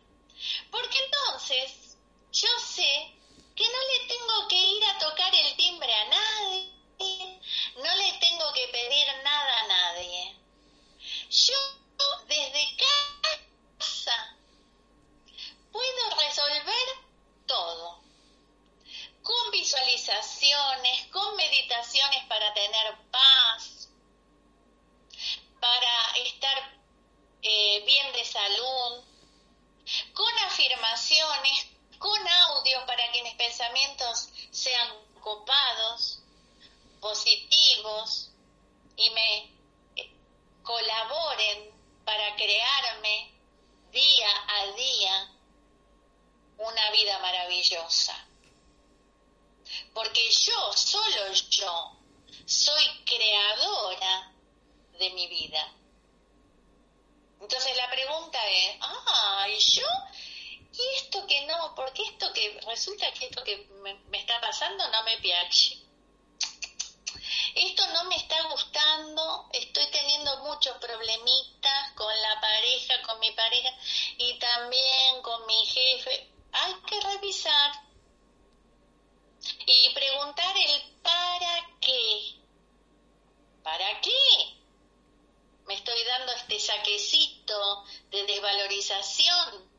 [0.71, 1.97] Porque entonces
[2.33, 3.13] yo sé
[3.55, 7.41] que no le tengo que ir a tocar el timbre a nadie,
[7.77, 10.37] no le tengo que pedir nada a nadie.
[11.29, 11.55] Yo
[12.27, 14.37] desde casa
[15.73, 16.89] puedo resolver
[17.47, 18.01] todo.
[19.23, 23.89] Con visualizaciones, con meditaciones para tener paz,
[25.61, 26.81] para estar
[27.43, 29.05] eh, bien de salud,
[30.15, 31.67] con afirmaciones,
[31.99, 34.89] con audios para que mis pensamientos sean
[35.21, 36.21] copados,
[37.01, 38.31] positivos
[38.97, 39.37] y me
[39.97, 40.11] eh,
[40.63, 41.71] colaboren
[42.05, 43.33] para crearme
[43.93, 45.33] día a día
[46.59, 48.27] una vida maravillosa.
[49.95, 51.97] Porque yo, solo yo,
[52.47, 54.33] soy creadora
[54.99, 55.73] de mi vida.
[57.41, 59.87] Entonces la pregunta es, ah, ¿y yo?
[60.73, 61.75] ¿Y esto que no?
[61.75, 65.79] Porque esto que resulta que esto que me, me está pasando no me piace.
[67.55, 73.71] Esto no me está gustando, estoy teniendo muchos problemitas con la pareja, con mi pareja
[74.19, 76.29] y también con mi jefe.
[76.53, 77.73] Hay que revisar
[79.65, 82.35] y preguntar el para qué.
[83.63, 84.61] ¿Para qué?
[85.67, 89.71] me estoy dando este saquecito de desvalorización?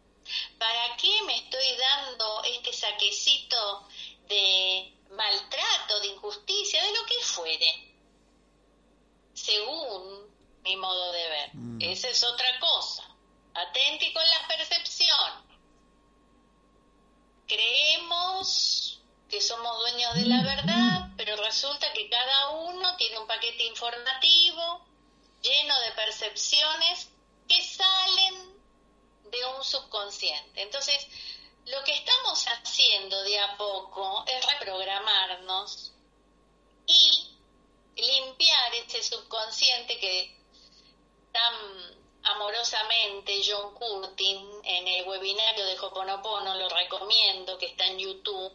[0.58, 3.88] ¿Para qué me estoy dando este saquecito
[4.28, 7.94] de maltrato, de injusticia, de lo que fuere?
[9.34, 10.32] Según
[10.64, 11.52] mi modo de ver.
[11.80, 13.04] Esa es otra cosa.
[13.54, 15.52] Atenti con la percepción.
[17.48, 23.66] Creemos que somos dueños de la verdad, pero resulta que cada uno tiene un paquete
[23.66, 24.86] informativo
[25.42, 27.10] lleno de percepciones
[27.48, 28.62] que salen
[29.32, 30.62] de un subconsciente.
[30.62, 31.08] Entonces,
[31.66, 35.92] lo que estamos haciendo de a poco es reprogramarnos
[36.88, 37.30] y
[37.96, 40.42] limpiar ese subconsciente que
[41.32, 41.54] tan
[42.24, 48.54] amorosamente John Curtin en el webinario de Hoponopono lo recomiendo que está en YouTube.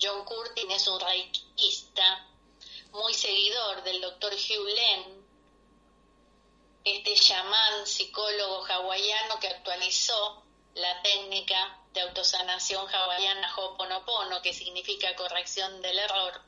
[0.00, 2.26] John Curtin es un reikista
[2.92, 5.26] muy seguidor del doctor Hugh Len,
[6.84, 10.44] este chamán psicólogo hawaiano que actualizó
[10.74, 16.42] la técnica de autosanación hawaiana Hoponopono, que significa corrección del error.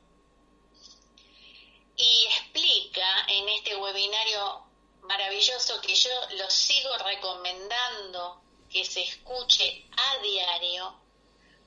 [1.96, 4.68] Y explica en este webinario
[5.08, 10.94] maravilloso que yo lo sigo recomendando que se escuche a diario,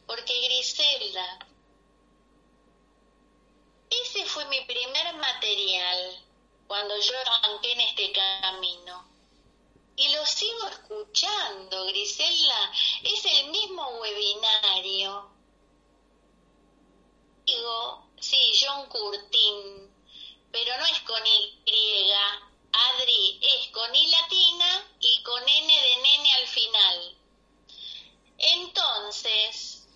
[0.05, 1.39] porque Griselda,
[3.89, 6.25] ese fue mi primer material
[6.71, 9.05] cuando yo arranqué en este camino.
[9.97, 12.71] Y lo sigo escuchando, Grisela.
[13.03, 15.29] Es el mismo webinario.
[17.45, 19.93] Digo, sí, John Curtin,
[20.49, 22.13] pero no es con Y,
[22.71, 27.17] Adri, es con I latina y con N de nene al final.
[28.37, 29.89] Entonces,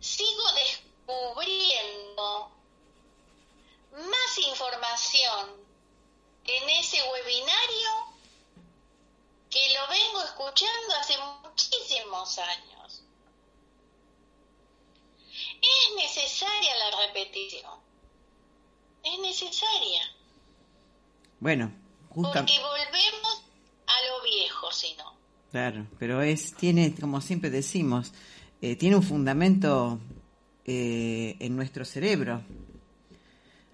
[0.00, 2.50] sigo descubriendo
[3.94, 5.50] más información
[6.46, 7.90] en ese webinario
[9.50, 11.14] que lo vengo escuchando hace
[11.44, 13.02] muchísimos años.
[15.60, 17.72] Es necesaria la repetición.
[19.02, 20.02] Es necesaria.
[21.40, 21.72] Bueno,
[22.10, 23.42] justa- Porque volvemos
[23.86, 25.14] a lo viejo, si no.
[25.50, 28.12] Claro, pero es, tiene, como siempre decimos,
[28.60, 30.00] eh, tiene un fundamento
[30.64, 32.42] eh, en nuestro cerebro.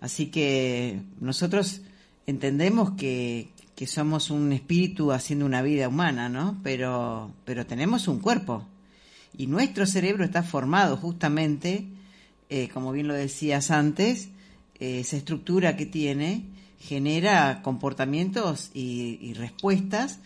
[0.00, 1.82] Así que nosotros
[2.26, 6.58] entendemos que, que somos un espíritu haciendo una vida humana, ¿no?
[6.62, 8.66] Pero, pero tenemos un cuerpo.
[9.36, 11.86] Y nuestro cerebro está formado justamente,
[12.48, 14.28] eh, como bien lo decías antes,
[14.78, 16.44] eh, esa estructura que tiene
[16.78, 20.18] genera comportamientos y, y respuestas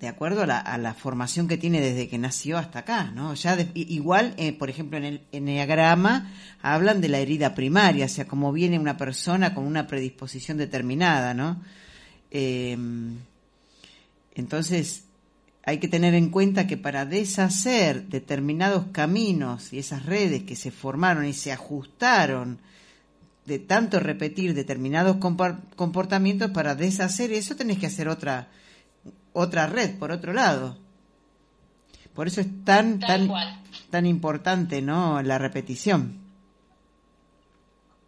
[0.00, 3.34] de acuerdo a la, formación que tiene desde que nació hasta acá, ¿no?
[3.34, 6.32] Ya igual, eh, por ejemplo, en el enneagrama
[6.62, 11.34] hablan de la herida primaria, o sea, como viene una persona con una predisposición determinada,
[11.34, 11.60] ¿no?
[12.30, 12.78] Eh,
[14.34, 15.04] entonces,
[15.64, 20.70] hay que tener en cuenta que para deshacer determinados caminos y esas redes que se
[20.70, 22.60] formaron y se ajustaron
[23.46, 25.16] de tanto repetir determinados
[25.74, 28.48] comportamientos, para deshacer eso tenés que hacer otra
[29.32, 30.76] otra red por otro lado.
[32.14, 33.30] Por eso es tan tan
[33.90, 35.22] tan importante, ¿no?
[35.22, 36.24] La repetición.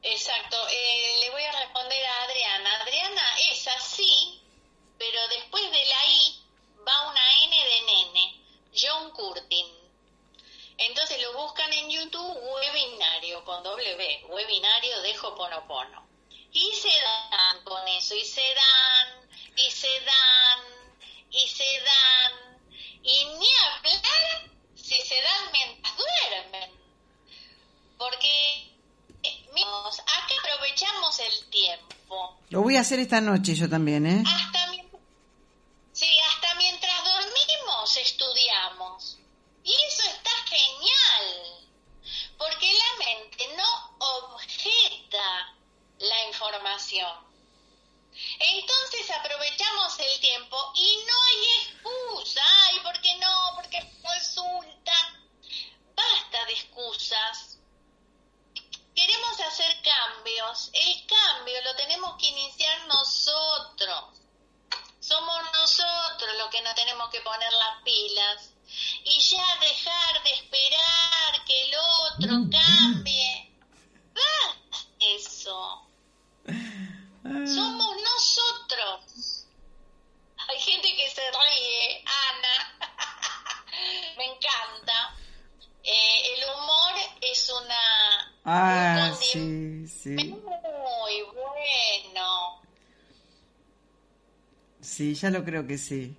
[0.03, 0.57] Exacto.
[0.69, 2.83] Eh, le voy a responder a Adriana.
[2.83, 3.23] Adriana
[3.53, 4.41] es así,
[4.99, 6.43] pero después de la I
[6.87, 8.41] va una N de nene.
[8.75, 9.67] John Curtin.
[10.79, 16.09] Entonces lo buscan en YouTube webinario con W, webinario de Hoponopono.
[16.53, 20.80] Y se dan con eso, y se dan, y se dan,
[21.31, 22.61] y se dan.
[23.03, 26.71] Y ni hablar si se dan mientras duermen.
[27.97, 28.71] Porque
[29.23, 32.39] eh, acá aprovechamos el tiempo.
[32.51, 34.23] Lo voy a hacer esta noche yo también, ¿eh?
[34.27, 34.73] Hasta,
[35.93, 39.19] sí, hasta mientras dormimos estudiamos.
[39.65, 41.69] Y eso está genial.
[42.39, 45.55] Porque la mente no objeta
[45.99, 47.30] la información.
[48.39, 52.41] Entonces aprovechamos el tiempo y no hay excusa.
[52.65, 53.53] Ay, ¿por qué no?
[53.57, 53.79] Porque
[54.15, 54.93] resulta.
[55.95, 57.59] Basta de excusas.
[58.95, 60.71] Queremos hacer cambios.
[60.73, 64.21] El cambio lo tenemos que iniciar nosotros.
[65.01, 68.53] Somos nosotros los que nos tenemos que poner las pilas.
[69.05, 73.53] Y ya dejar de esperar que el otro cambie.
[74.15, 75.87] Basta eso.
[77.23, 77.90] Somos
[80.49, 82.57] Hay gente que se ríe, Ana.
[84.17, 85.17] Me encanta.
[85.83, 90.11] Eh, el humor es una Ah, sí, sí.
[90.11, 92.63] muy bueno.
[94.81, 96.17] Sí, ya lo creo que sí.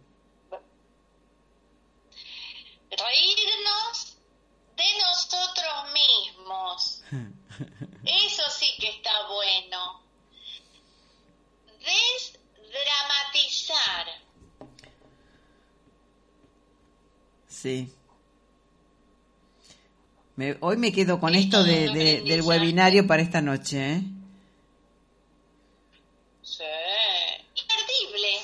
[2.90, 4.18] Reírnos
[4.76, 7.04] de nosotros mismos.
[8.06, 10.02] Eso sí que está bueno.
[11.80, 14.08] Desdramatizar.
[17.62, 17.94] Sí.
[20.36, 24.02] Me- hoy me quedo con Es esto de, del webinario para esta noche, ¿eh?
[26.42, 26.64] Sí.
[27.54, 28.40] Imperdible.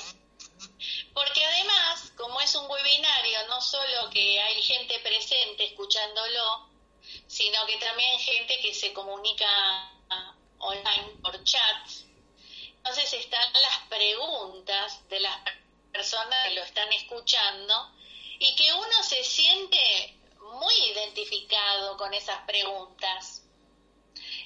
[1.12, 6.68] Porque además, como es un webinario, no solo que hay gente presente escuchándolo,
[7.26, 9.90] sino que también gente que se comunica
[10.58, 11.88] online por chat.
[12.76, 15.36] Entonces están las preguntas de las
[15.92, 17.97] personas que lo están escuchando
[18.38, 23.42] y que uno se siente muy identificado con esas preguntas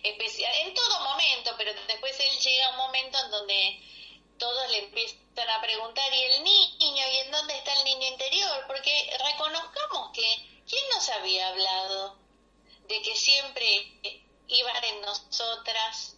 [0.02, 3.80] en todo momento, pero después él llega a un momento en donde
[4.38, 7.04] todos le empiezan a preguntar, ¿y el niño?
[7.12, 8.64] ¿Y en dónde está el niño interior?
[8.66, 12.16] Porque reconozcamos que, ¿quién nos había hablado
[12.88, 13.92] de que siempre
[14.48, 16.16] iba en nosotras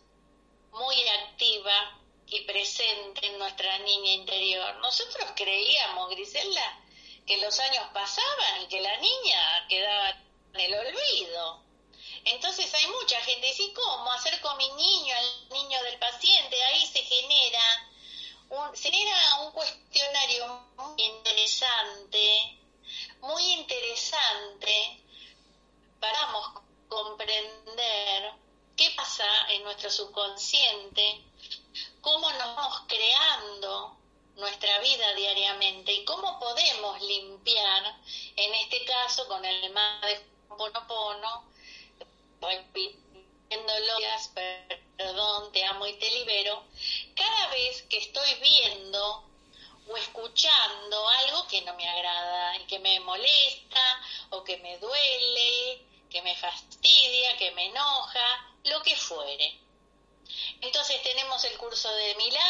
[0.73, 4.77] muy activa y presente en nuestra niña interior?
[4.77, 6.84] Nosotros creíamos, Griselda,
[7.27, 11.63] que los años pasaban y que la niña quedaba en el olvido.
[12.25, 16.63] Entonces hay mucha gente, dice, ¿cómo hacer con mi niño, al niño del paciente?
[16.65, 17.89] Ahí se genera
[18.51, 20.47] un, se genera un cuestionario
[20.77, 22.59] muy interesante,
[23.21, 25.01] muy interesante
[26.01, 26.33] para
[26.89, 28.33] comprender
[28.77, 31.23] qué pasa en nuestro subconsciente,
[40.67, 41.45] de Ponopono,
[42.41, 43.97] repitiéndolo,
[44.97, 46.65] perdón, te amo y te libero,
[47.15, 49.25] cada vez que estoy viendo
[49.87, 54.01] o escuchando algo que no me agrada y que me molesta
[54.31, 59.59] o que me duele, que me fastidia, que me enoja, lo que fuere.
[60.61, 62.44] Entonces tenemos el curso de milagros,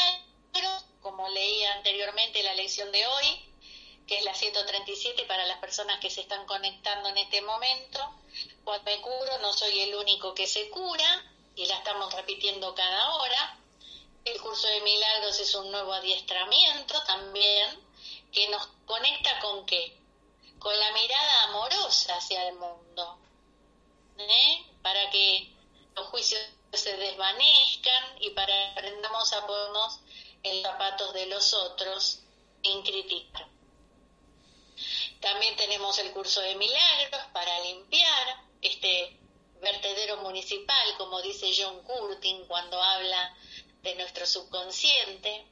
[4.95, 8.01] 137 para las personas que se están conectando en este momento.
[8.65, 11.25] Cuando me curo no soy el único que se cura
[11.57, 13.59] y la estamos repitiendo cada hora.
[14.25, 17.79] El curso de milagros es un nuevo adiestramiento también
[18.33, 19.97] que nos conecta con qué?
[20.59, 23.19] Con la mirada amorosa hacia el mundo.
[24.19, 24.65] ¿eh?
[24.83, 25.53] Para que
[25.95, 26.41] los juicios
[26.73, 30.01] se desvanezcan y para que aprendamos a ponernos
[30.43, 32.21] en zapatos de los otros
[32.63, 33.54] sin criticar.
[35.25, 39.17] También tenemos el curso de milagros para limpiar este
[39.59, 43.35] vertedero municipal, como dice John Curtin cuando habla
[43.81, 45.47] de nuestro subconsciente,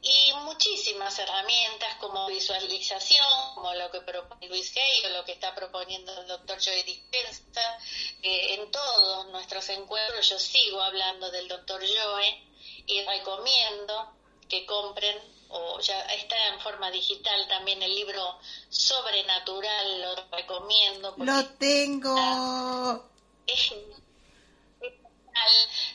[0.00, 3.26] y muchísimas herramientas como visualización,
[3.56, 7.78] como lo que propone Luis Hay o lo que está proponiendo el doctor Joey Dispensa.
[8.22, 12.42] en todos nuestros encuentros yo sigo hablando del doctor Joe
[12.86, 14.14] y recomiendo
[14.48, 18.38] que compren o ya está en forma digital también el libro
[18.68, 21.14] Sobrenatural, lo recomiendo.
[21.18, 23.10] Lo tengo.
[23.46, 23.72] Es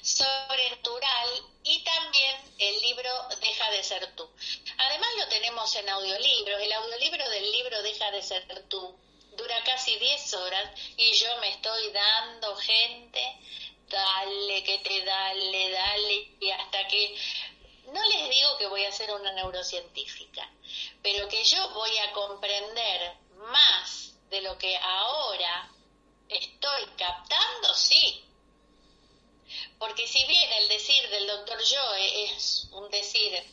[0.01, 1.29] sobrenatural
[1.63, 3.09] y también el libro
[3.41, 4.27] Deja de ser tú.
[4.77, 8.95] Además lo tenemos en audiolibro, el audiolibro del libro Deja de ser tú
[9.35, 13.37] dura casi 10 horas y yo me estoy dando gente,
[13.89, 17.15] dale, que te dale, dale, y hasta que
[17.93, 20.49] no les digo que voy a ser una neurocientífica,
[21.01, 23.13] pero que yo voy a comprender
[23.51, 25.69] más de lo que ahora
[26.27, 28.25] estoy captando, sí,
[29.77, 33.43] porque si bien el decir del doctor Joe es un decir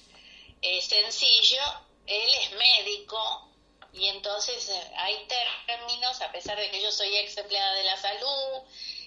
[0.62, 1.62] eh, sencillo,
[2.06, 3.48] él es médico
[3.92, 5.26] y entonces eh, hay
[5.66, 8.62] términos, a pesar de que yo soy ex empleada de la salud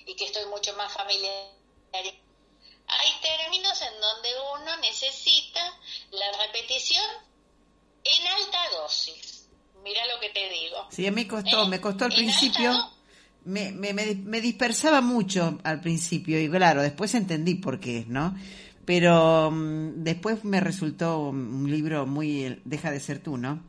[0.06, 1.50] y que estoy mucho más familiar,
[2.88, 4.30] hay términos en donde
[4.60, 5.62] uno necesita
[6.12, 7.06] la repetición
[8.04, 9.48] en alta dosis.
[9.84, 10.88] Mira lo que te digo.
[10.92, 11.68] Sí, a mí costó, ¿Eh?
[11.68, 12.72] me costó al principio
[13.46, 18.36] me, me, me, dispersaba mucho al principio y claro, después entendí por qué, ¿no?
[18.86, 23.62] Pero mm, después me resultó un libro muy deja de ser tú, ¿no?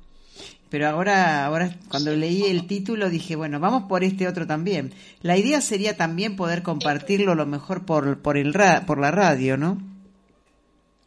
[0.75, 4.93] Pero ahora ahora cuando leí el título dije, bueno, vamos por este otro también.
[5.23, 8.53] La idea sería también poder compartirlo lo mejor por por el
[8.85, 9.79] por la radio, ¿no?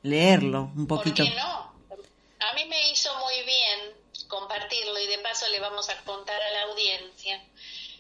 [0.04, 1.26] Leerlo un poquito.
[1.26, 1.74] ¿Por qué no?
[2.40, 3.94] A mí me hizo muy bien
[4.30, 7.44] compartirlo y de paso le vamos a contar a la audiencia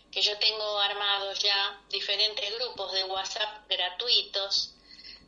[0.09, 4.73] que yo tengo armados ya diferentes grupos de WhatsApp gratuitos,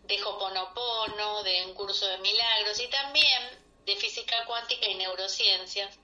[0.08, 6.00] de Hoponopono, de un curso de milagros y también de física cuántica y neurociencias,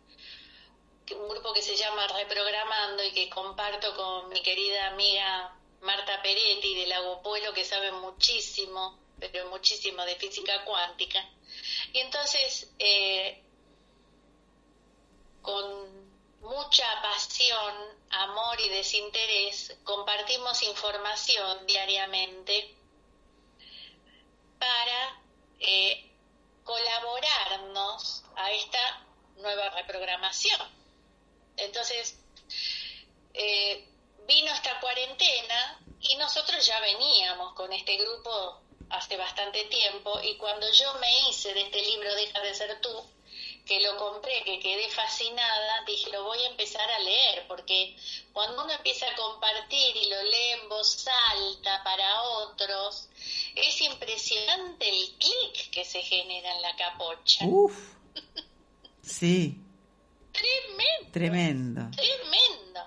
[1.14, 6.74] un grupo que se llama Reprogramando y que comparto con mi querida amiga Marta Peretti
[6.74, 11.24] de Lago Pueblo, que sabe muchísimo, pero muchísimo de física cuántica.
[11.94, 13.44] Y entonces, eh,
[15.42, 16.06] con
[16.42, 17.74] mucha pasión,
[18.10, 22.76] amor y desinterés, compartimos información diariamente
[24.58, 25.22] para
[25.60, 26.10] eh,
[26.64, 29.06] colaborarnos a esta
[29.38, 30.75] nueva reprogramación.
[31.58, 32.18] Entonces,
[33.34, 33.88] eh,
[34.28, 40.72] vino esta cuarentena y nosotros ya veníamos con este grupo hace bastante tiempo y cuando
[40.72, 43.04] yo me hice de este libro Deja de ser tú,
[43.66, 47.96] que lo compré, que quedé fascinada, dije, lo voy a empezar a leer, porque
[48.32, 53.10] cuando uno empieza a compartir y lo lee en voz alta para otros,
[53.56, 57.46] es impresionante el clic que se genera en la capocha.
[57.46, 57.76] Uf.
[59.02, 59.65] Sí.
[60.36, 61.12] Tremendo.
[61.12, 61.92] Tremendo.
[61.92, 62.82] Tremendo.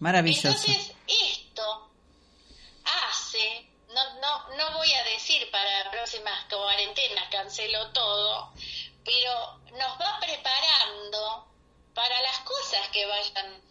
[0.00, 0.48] Maravilloso.
[0.48, 1.90] Entonces, esto
[2.84, 8.52] hace, no, no, no voy a decir para próximas cuarentenas, cancelo todo,
[9.04, 11.48] pero nos va preparando
[11.94, 13.62] para las cosas que vayan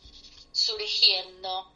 [0.52, 1.72] surgiendo.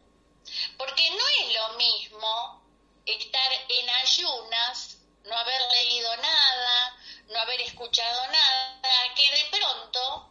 [0.78, 2.62] Porque no es lo mismo
[3.06, 6.97] estar en ayunas, no haber leído nada,
[7.30, 10.30] no haber escuchado nada, que de pronto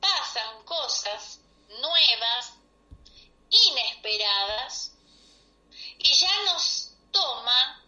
[0.00, 1.40] pasan cosas
[1.80, 2.54] nuevas,
[3.50, 4.92] inesperadas,
[5.98, 7.84] y ya nos toma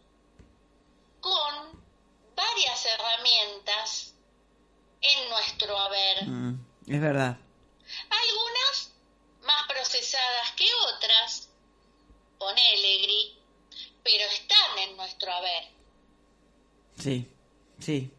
[1.21, 1.83] con
[2.35, 4.15] varias herramientas
[5.01, 6.25] en nuestro haber.
[6.29, 7.37] Mm, es verdad.
[8.11, 8.91] Algunas
[9.43, 11.49] más procesadas que otras,
[12.39, 13.33] ponele gris,
[14.03, 15.65] pero están en nuestro haber.
[16.99, 17.29] Sí,
[17.81, 18.11] sí.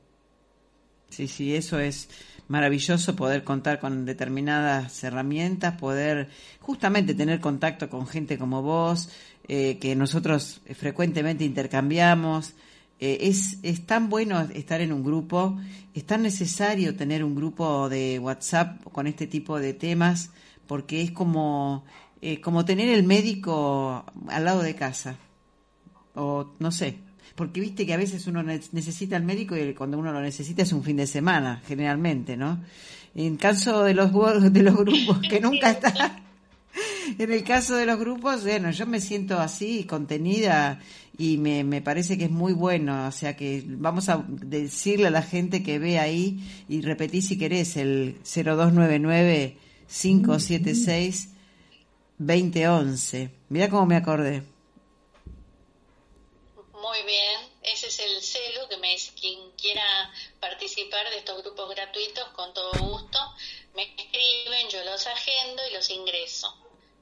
[1.13, 2.09] Sí, sí, eso es
[2.47, 9.09] maravilloso poder contar con determinadas herramientas, poder justamente tener contacto con gente como vos,
[9.47, 12.55] eh, que nosotros frecuentemente intercambiamos.
[12.99, 15.59] Eh, es, es tan bueno estar en un grupo,
[15.93, 20.31] es tan necesario tener un grupo de WhatsApp con este tipo de temas,
[20.65, 21.85] porque es como,
[22.23, 25.17] eh, como tener el médico al lado de casa.
[26.15, 26.97] O no sé,
[27.35, 30.61] porque viste que a veces uno ne- necesita al médico y cuando uno lo necesita
[30.63, 32.61] es un fin de semana, generalmente, ¿no?
[33.15, 34.11] En caso de los
[34.53, 36.21] de los grupos que nunca está,
[37.19, 40.79] en el caso de los grupos, bueno, yo me siento así, contenida
[41.17, 45.11] y me, me parece que es muy bueno, o sea que vamos a decirle a
[45.11, 49.57] la gente que ve ahí y repetí si querés el 0299
[49.87, 51.29] 576
[52.17, 53.29] 2011.
[53.49, 54.43] Mira cómo me acordé.
[57.05, 62.29] Bien, ese es el celu que me dice quien quiera participar de estos grupos gratuitos,
[62.29, 63.19] con todo gusto,
[63.73, 66.55] me escriben, yo los agendo y los ingreso.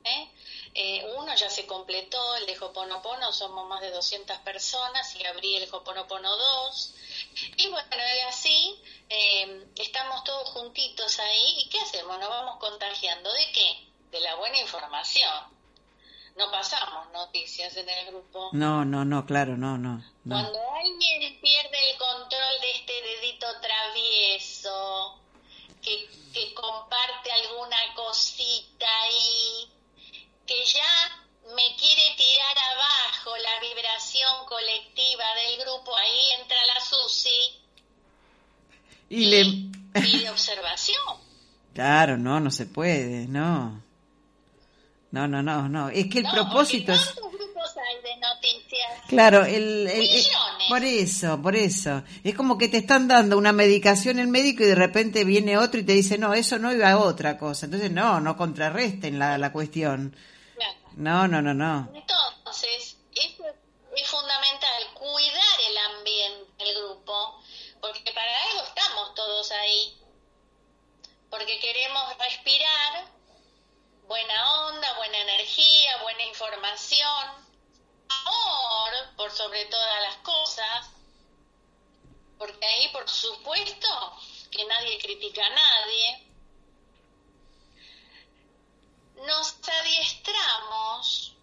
[0.03, 0.27] ¿eh?
[0.73, 5.57] Eh, uno ya se completó, el de Hoponopono, somos más de 200 personas y abrí
[5.57, 6.93] el Hoponopono 2.
[7.57, 11.55] Y bueno, y así eh, estamos todos juntitos ahí.
[11.59, 12.17] ¿Y qué hacemos?
[12.19, 13.31] Nos vamos contagiando.
[13.31, 13.87] ¿De qué?
[14.11, 15.60] De la buena información.
[16.37, 18.49] No pasamos noticias en el grupo.
[18.53, 19.97] No, no, no, claro, no, no.
[20.23, 20.35] no.
[20.35, 25.19] Cuando alguien pierde el control de este dedito travieso,
[25.81, 29.69] que, que comparte alguna cosita ahí,
[30.45, 31.21] que ya
[31.55, 37.59] me quiere tirar abajo la vibración colectiva del grupo, ahí entra la Susi
[39.09, 40.01] Y le...
[40.01, 41.03] pide observación.
[41.73, 43.81] Claro, no, no se puede, no.
[45.11, 45.89] No, no, no, no.
[45.89, 47.01] Es que el No, propósito es...
[47.05, 48.91] ¿Cuántos grupos hay de noticias?
[49.09, 50.25] Claro, el, el- el-
[50.69, 52.03] por eso, por eso.
[52.23, 55.81] Es como que te están dando una medicación el médico y de repente viene otro
[55.81, 57.65] y te dice, no, eso no iba a otra cosa.
[57.65, 60.15] Entonces, no, no contrarresten la, la cuestión.
[60.55, 60.77] Claro.
[60.95, 61.89] No, no, no, no.
[61.93, 63.43] Entonces, eso
[63.97, 67.41] es fundamental, cuidar el ambiente del grupo,
[67.81, 69.97] porque para algo estamos todos ahí,
[71.29, 73.11] porque queremos respirar
[74.11, 77.25] buena onda, buena energía, buena información,
[78.09, 80.89] amor por sobre todas las cosas,
[82.37, 83.87] porque ahí por supuesto
[84.51, 86.27] que nadie critica a nadie.
[89.25, 91.33] Nos adiestramos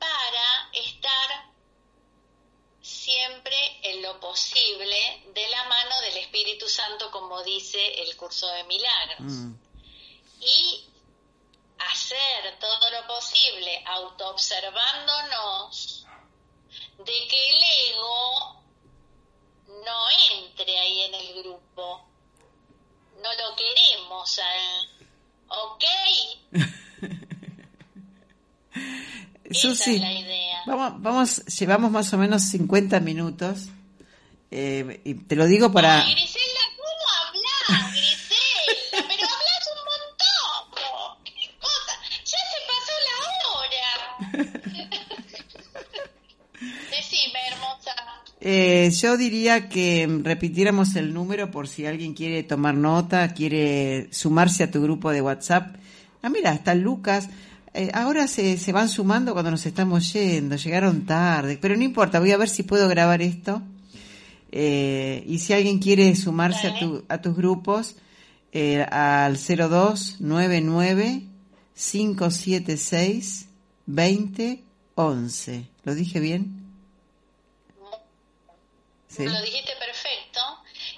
[0.00, 1.52] para estar
[2.80, 8.64] siempre en lo posible de la mano del Espíritu Santo, como dice el curso de
[8.64, 9.30] milagros.
[9.30, 9.54] Mm,
[10.40, 10.91] Y
[11.90, 16.06] hacer todo lo posible autoobservándonos
[16.98, 18.62] de que el ego
[19.84, 20.08] no
[20.40, 22.08] entre ahí en el grupo.
[23.22, 24.88] No lo queremos ahí.
[25.48, 25.84] ¿Ok?
[29.50, 30.00] Susi,
[30.66, 33.66] vamos, vamos, llevamos más o menos 50 minutos.
[34.50, 36.04] Eh, y te lo digo para...
[36.04, 36.14] Ay,
[48.44, 54.64] Eh, yo diría que repitiéramos el número por si alguien quiere tomar nota, quiere sumarse
[54.64, 55.76] a tu grupo de WhatsApp.
[56.22, 57.28] Ah, mira, está Lucas.
[57.72, 62.18] Eh, ahora se, se van sumando cuando nos estamos yendo, llegaron tarde, pero no importa,
[62.18, 63.62] voy a ver si puedo grabar esto.
[64.50, 67.96] Eh, y si alguien quiere sumarse a, tu, a tus grupos,
[68.52, 71.22] eh, al 0299
[71.74, 73.46] 576
[73.86, 75.68] 2011.
[75.84, 76.71] ¿Lo dije bien?
[79.18, 80.40] Lo dijiste perfecto.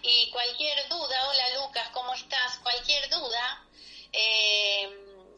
[0.03, 2.59] Y cualquier duda, hola Lucas, ¿cómo estás?
[2.59, 3.67] Cualquier duda
[4.13, 4.89] eh,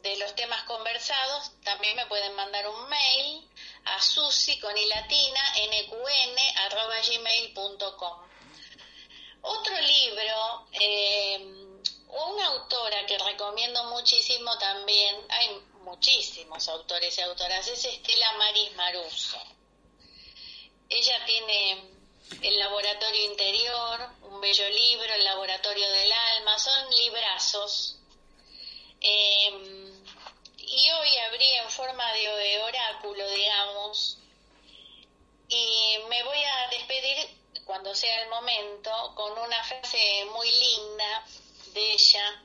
[0.03, 3.49] de los temas conversados, también me pueden mandar un mail
[3.87, 8.27] a susi con i latina nqn arroba gmail.com.
[9.43, 11.39] Otro libro, eh,
[12.09, 15.49] una autora que recomiendo muchísimo también, hay
[15.83, 19.41] muchísimos autores y autoras, es Estela Maris Maruso.
[20.89, 21.96] Ella tiene
[22.43, 27.97] El Laboratorio Interior, un bello libro, El Laboratorio del Alma, son librazos.
[29.01, 29.97] Eh,
[30.59, 34.19] y hoy abrí en forma de oráculo, digamos,
[35.49, 37.29] y me voy a despedir
[37.65, 41.25] cuando sea el momento con una frase muy linda
[41.73, 42.43] de ella,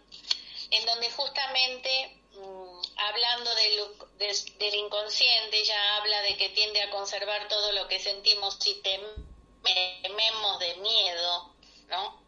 [0.70, 7.48] en donde justamente mm, hablando del, del, inconsciente, ella habla de que tiende a conservar
[7.48, 9.31] todo lo que sentimos y tememos
[9.64, 11.53] de miedo,
[11.89, 12.22] ¿no?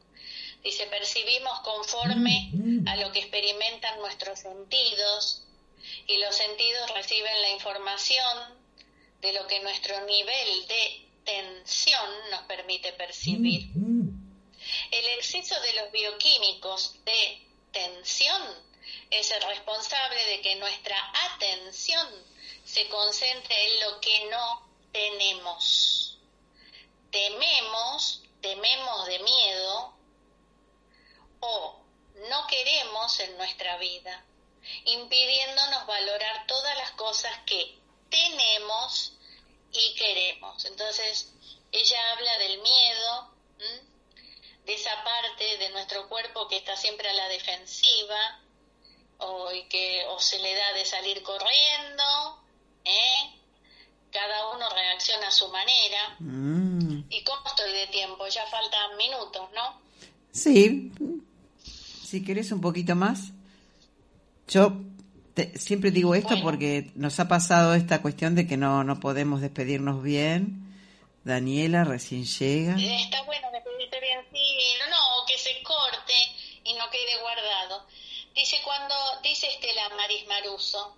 [0.63, 2.51] Dice, percibimos conforme
[2.88, 5.43] a lo que experimentan nuestros sentidos
[6.07, 8.63] y los sentidos reciben la información
[9.21, 13.69] de lo que nuestro nivel de tensión nos permite percibir.
[14.91, 18.41] El exceso de los bioquímicos de tensión
[19.11, 20.97] es el responsable de que nuestra
[21.34, 22.07] atención
[22.63, 26.03] se concentre en lo que no tenemos.
[27.14, 29.93] Tememos, tememos de miedo
[31.41, 31.80] o
[32.28, 34.26] no queremos en nuestra vida,
[34.86, 37.78] impidiéndonos valorar todas las cosas que
[38.09, 39.14] tenemos
[39.72, 40.66] y queremos.
[40.66, 41.32] Entonces,
[41.72, 43.36] ella habla del miedo,
[44.66, 48.41] de esa parte de nuestro cuerpo que está siempre a la defensiva,
[49.20, 52.43] o, y que o se le da de salir corriendo,
[52.86, 53.42] ¿eh?
[54.14, 56.16] Cada uno reacciona a su manera.
[56.20, 57.03] Mm.
[57.09, 58.28] ¿Y cómo estoy de tiempo?
[58.28, 59.82] Ya faltan minutos, ¿no?
[60.32, 60.91] Sí,
[62.03, 63.32] si querés un poquito más.
[64.47, 64.74] Yo
[65.55, 70.03] siempre digo esto porque nos ha pasado esta cuestión de que no, no podemos despedirnos
[70.03, 70.64] bien.
[71.24, 72.76] Daniela recién llega.
[72.76, 76.14] Está bueno despedirte bien, sí, no, no, que se corte
[76.66, 77.88] y no quede guardado.
[78.36, 80.97] Dice cuando, dice Estela Maris Maruso,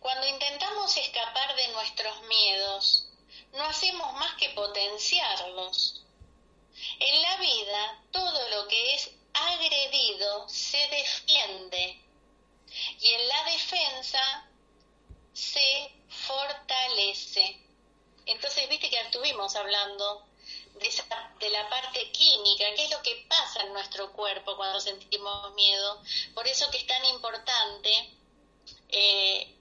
[0.00, 3.08] cuando intentamos escapar de nuestros miedos,
[3.52, 6.02] no hacemos más que potenciarlos.
[7.00, 12.00] En la vida, todo lo que es agredido se defiende
[13.00, 14.48] y en la defensa
[15.32, 17.58] se fortalece.
[18.26, 20.26] Entonces, viste que estuvimos hablando
[20.74, 26.02] de, la parte química, qué es lo que pasa en nuestro cuerpo cuando sentimos miedo.
[26.34, 27.90] Por eso que es tan importante
[28.88, 29.57] eh,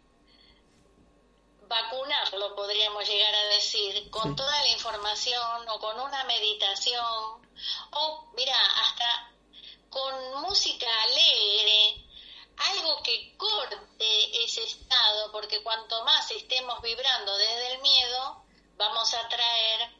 [1.67, 7.47] vacunarlo, podríamos llegar a decir, con toda la información o con una meditación
[7.91, 9.31] o, mira, hasta
[9.89, 12.03] con música alegre,
[12.57, 18.43] algo que corte ese estado, porque cuanto más estemos vibrando desde el miedo,
[18.77, 19.91] vamos a traer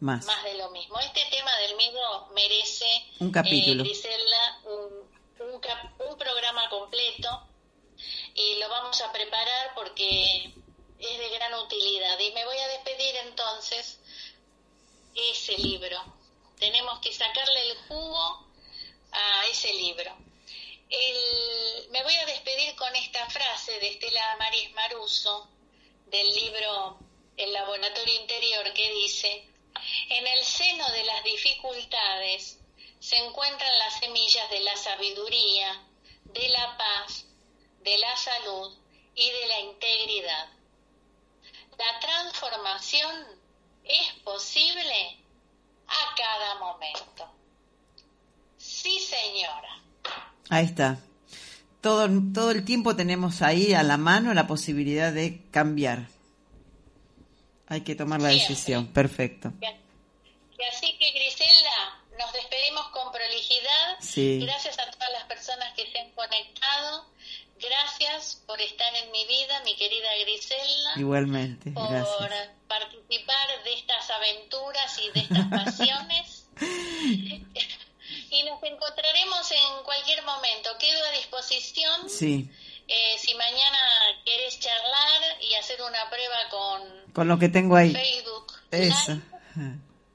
[0.00, 0.98] más, de lo mismo.
[1.00, 3.84] Este tema del miedo merece, un capítulo.
[3.84, 3.92] Eh,
[4.64, 5.08] un,
[6.08, 7.48] un programa completo
[8.34, 10.52] y lo vamos a preparar porque
[11.12, 12.18] es de gran utilidad.
[12.18, 13.98] Y me voy a despedir entonces
[15.14, 15.98] ese libro.
[16.58, 18.46] Tenemos que sacarle el jugo
[19.12, 20.16] a ese libro
[21.90, 25.48] me voy a despedir con esta frase de Estela Maris Maruso
[26.06, 26.98] del libro
[27.36, 29.48] El Laboratorio Interior que dice,
[30.10, 32.58] en el seno de las dificultades
[33.00, 35.82] se encuentran las semillas de la sabiduría,
[36.24, 37.26] de la paz,
[37.80, 38.76] de la salud
[39.14, 40.48] y de la integridad.
[41.78, 43.26] La transformación
[43.84, 45.18] es posible
[45.86, 47.30] a cada momento.
[48.56, 49.82] Sí, señora.
[50.50, 50.98] Ahí está.
[51.80, 56.08] Todo, todo el tiempo tenemos ahí a la mano la posibilidad de cambiar.
[57.66, 58.88] Hay que tomar la decisión.
[58.88, 59.52] Perfecto.
[60.72, 63.96] así que, Griselda, nos despedimos con prolijidad.
[64.00, 64.40] Sí.
[64.40, 67.06] Gracias a todas las personas que se han conectado.
[67.68, 70.92] Gracias por estar en mi vida, mi querida Griselda.
[70.96, 71.70] Igualmente.
[71.70, 71.88] Por
[72.68, 76.46] participar de estas aventuras y de estas pasiones.
[78.30, 80.70] y nos encontraremos en cualquier momento.
[80.78, 82.10] Quedo a disposición.
[82.10, 82.50] Sí.
[82.86, 83.78] Eh, si mañana
[84.24, 87.92] querés charlar y hacer una prueba con, con lo que tengo ahí.
[87.92, 88.52] Facebook.
[88.70, 89.18] Eso.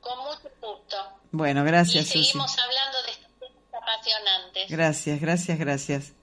[0.01, 0.97] con mucho gusto.
[1.31, 2.05] Bueno, gracias.
[2.05, 4.69] Y seguimos hablando de estos temas apasionantes.
[4.69, 6.18] Gracias, gracias, gracias.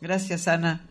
[0.00, 0.86] Gracias, Ana.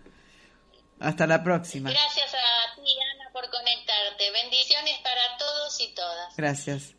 [1.00, 1.90] Hasta la próxima.
[1.90, 4.32] Gracias a ti, Ana, por conectarte.
[4.32, 6.36] Bendiciones para todos y todas.
[6.36, 6.99] Gracias.